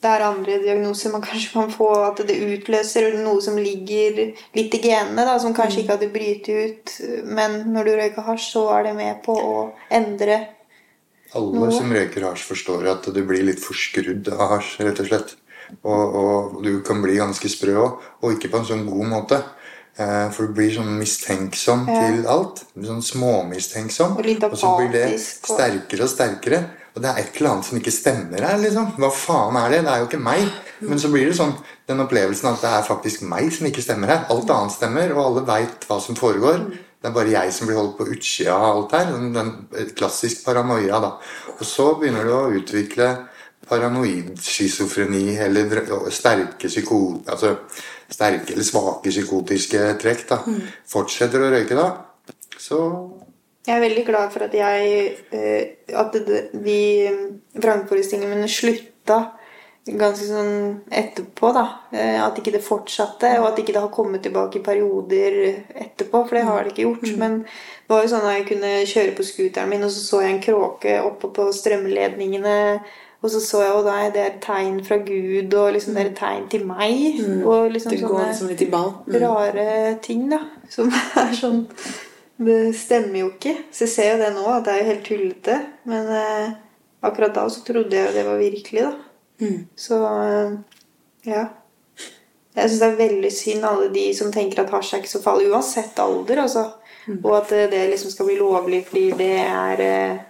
[0.00, 4.74] det er andre diagnoser man kanskje kan få, at det utløser noe som ligger litt
[4.74, 6.94] i genene, da, som kanskje ikke hadde brytet ut.
[7.24, 10.38] Men når du røyker hasj, så er det med på å endre
[11.34, 11.70] Alle Noe.
[11.72, 15.36] som røyker hasj, forstår at du blir litt forskrudd av hasj, rett og slett.
[15.86, 19.38] Og, og du kan bli ganske sprø òg, og ikke på en sånn god måte.
[20.00, 22.00] Eh, For du blir sånn mistenksom Ja.
[22.08, 22.64] til alt.
[22.74, 24.16] Sånn småmistenksom.
[24.18, 26.60] Og litt Og så blir det sterkere og sterkere.
[26.96, 28.58] Og det er et eller annet som ikke stemmer her.
[28.58, 28.92] liksom.
[28.98, 29.84] Hva faen er det?
[29.84, 30.48] Det er jo ikke meg.
[30.80, 31.54] Men så blir det sånn
[31.86, 34.26] den opplevelsen at det er faktisk meg som ikke stemmer her.
[34.30, 36.66] Alt annet stemmer, og alle veit hva som foregår.
[37.00, 39.12] Det er bare jeg som blir holdt på utsida av alt her.
[39.14, 41.14] Den, den klassisk paranoia, da.
[41.56, 43.08] Og så begynner du å utvikle
[43.70, 47.00] paranoid schizofreni eller sterke psyko...
[47.30, 47.56] Altså
[48.10, 50.40] sterke eller svake psykotiske trekk, da.
[50.90, 51.88] Fortsetter å røyke da,
[52.58, 52.78] så
[53.66, 54.86] Jeg er veldig glad for at jeg
[55.36, 59.20] eh, At vi de vrangforestillingene mine slutta
[59.86, 61.64] ganske sånn etterpå, da.
[61.92, 65.38] Eh, At ikke det fortsatte, og at ikke det har kommet tilbake i perioder
[65.74, 66.24] etterpå.
[66.28, 67.16] For det har det ikke gjort.
[67.18, 70.20] Men det var jo sånn at jeg kunne kjøre på scooteren min, og så så
[70.22, 72.58] jeg en kråke oppe på strømledningene.
[73.22, 76.10] Og så så jeg, nei, det er et tegn fra Gud, og liksom det er
[76.10, 77.18] et tegn til meg.
[77.44, 78.94] Og liksom Det går sånne liksom litt i ball.
[79.12, 80.38] rare ting, da.
[80.72, 80.88] Som
[81.20, 81.66] er sånn
[82.40, 83.52] Det stemmer jo ikke.
[83.70, 85.58] Så jeg ser jo det nå, at det er jo helt tullete.
[85.84, 86.52] Men eh,
[87.04, 88.94] akkurat da så trodde jeg jo det var virkelig, da.
[89.76, 90.52] Så eh,
[91.28, 91.46] ja.
[92.56, 95.22] Jeg syns det er veldig synd alle de som tenker at hasj er ikke så
[95.22, 96.42] farlig, uansett alder.
[96.44, 96.66] altså.
[97.22, 100.24] Og at eh, det liksom skal bli lovlig fordi det er eh,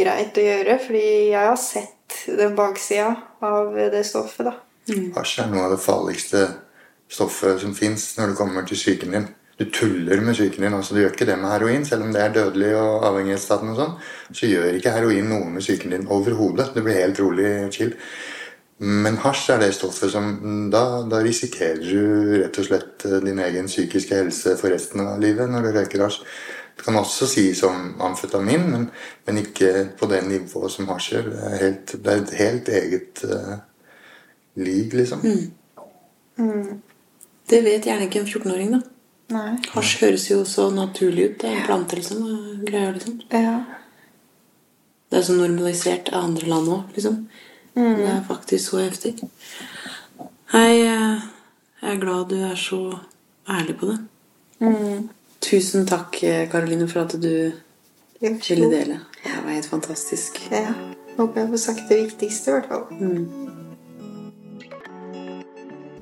[0.00, 0.78] greit å gjøre.
[0.86, 3.12] Fordi jeg har sett den baksida
[3.44, 4.56] av det stoffet, da.
[5.18, 6.46] Hasj er noe av det farligste
[7.08, 9.28] stoffet som fins når det kommer til psyken din.
[9.58, 10.74] Du tuller med psyken din.
[10.74, 13.78] altså Du gjør ikke det med heroin, selv om det er dødelig og avhengighetsstaten og
[13.80, 13.94] sånn.
[14.30, 16.70] Så gjør ikke heroin noe med psyken din overhodet.
[16.74, 17.96] Du blir helt rolig chill.
[18.78, 20.36] Men hasj er det stoffet som
[20.70, 25.16] da, da risikerer du rett og slett eh, din egen psykiske helse for resten av
[25.18, 26.20] livet når du røyker hasj.
[26.78, 28.84] Det kan også sies om amfetamin, men,
[29.26, 31.32] men ikke på det nivået som hasj gjør.
[31.58, 31.72] Det
[32.04, 33.56] det er et helt eget uh,
[34.62, 35.26] lig, liksom.
[37.50, 38.80] Det vet gjerne ikke en 14-åring, da.
[39.28, 39.58] Nei.
[39.74, 41.34] Hasj høres jo så naturlig ut.
[41.42, 42.22] Det er en plante, liksom.
[42.64, 43.18] Greier, liksom.
[43.28, 43.58] Ja.
[45.08, 47.18] Det er så normalisert av andre land òg, liksom.
[47.74, 49.12] Det er faktisk så heftig.
[50.52, 51.26] Hei, eh,
[51.82, 52.80] jeg er glad du er så
[53.48, 53.98] ærlig på det.
[55.44, 57.52] Tusen takk, eh, Karoline, for at du
[58.20, 59.00] ville dele.
[59.22, 60.40] Det var helt fantastisk.
[60.50, 60.72] Ja.
[61.18, 62.86] Håper jeg får sagt det viktigste, i hvert fall.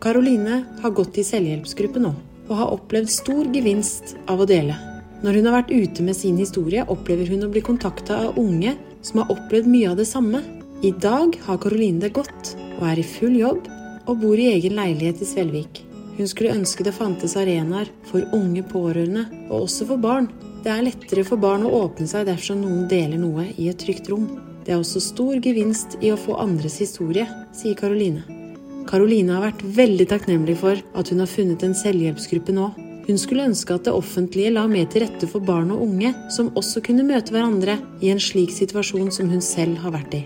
[0.00, 2.14] Karoline har gått i selvhjelpsgruppe nå
[2.48, 4.76] og har opplevd stor gevinst av å dele.
[5.24, 8.76] Når hun har vært ute med sin historie, opplever hun å bli kontakta av unge
[9.06, 10.42] som har opplevd mye av det samme.
[10.84, 13.66] I dag har Karoline det godt og er i full jobb
[14.06, 15.82] og bor i egen leilighet i Svelvik.
[16.16, 20.30] Hun skulle ønske det fantes arenaer for unge pårørende, og også for barn.
[20.64, 24.08] Det er lettere for barn å åpne seg dersom noen deler noe i et trygt
[24.12, 24.30] rom.
[24.64, 28.45] Det er også stor gevinst i å få andres historie, sier Karoline.
[28.86, 32.70] Karoline har vært veldig takknemlig for at hun har funnet en selvhjelpsgruppe nå.
[33.06, 36.50] Hun skulle ønske at det offentlige la mer til rette for barn og unge, som
[36.58, 40.24] også kunne møte hverandre i en slik situasjon som hun selv har vært i.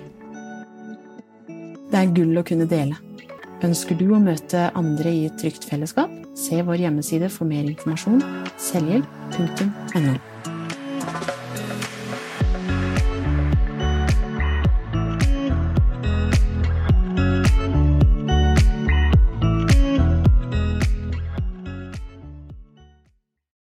[1.91, 2.97] Det er gull å kunne dele.
[3.67, 6.13] Ønsker du å møte andre i et trygt fellesskap?
[6.39, 8.23] Se vår hjemmeside for mer informasjon
[8.71, 10.30] selvhjelp.no.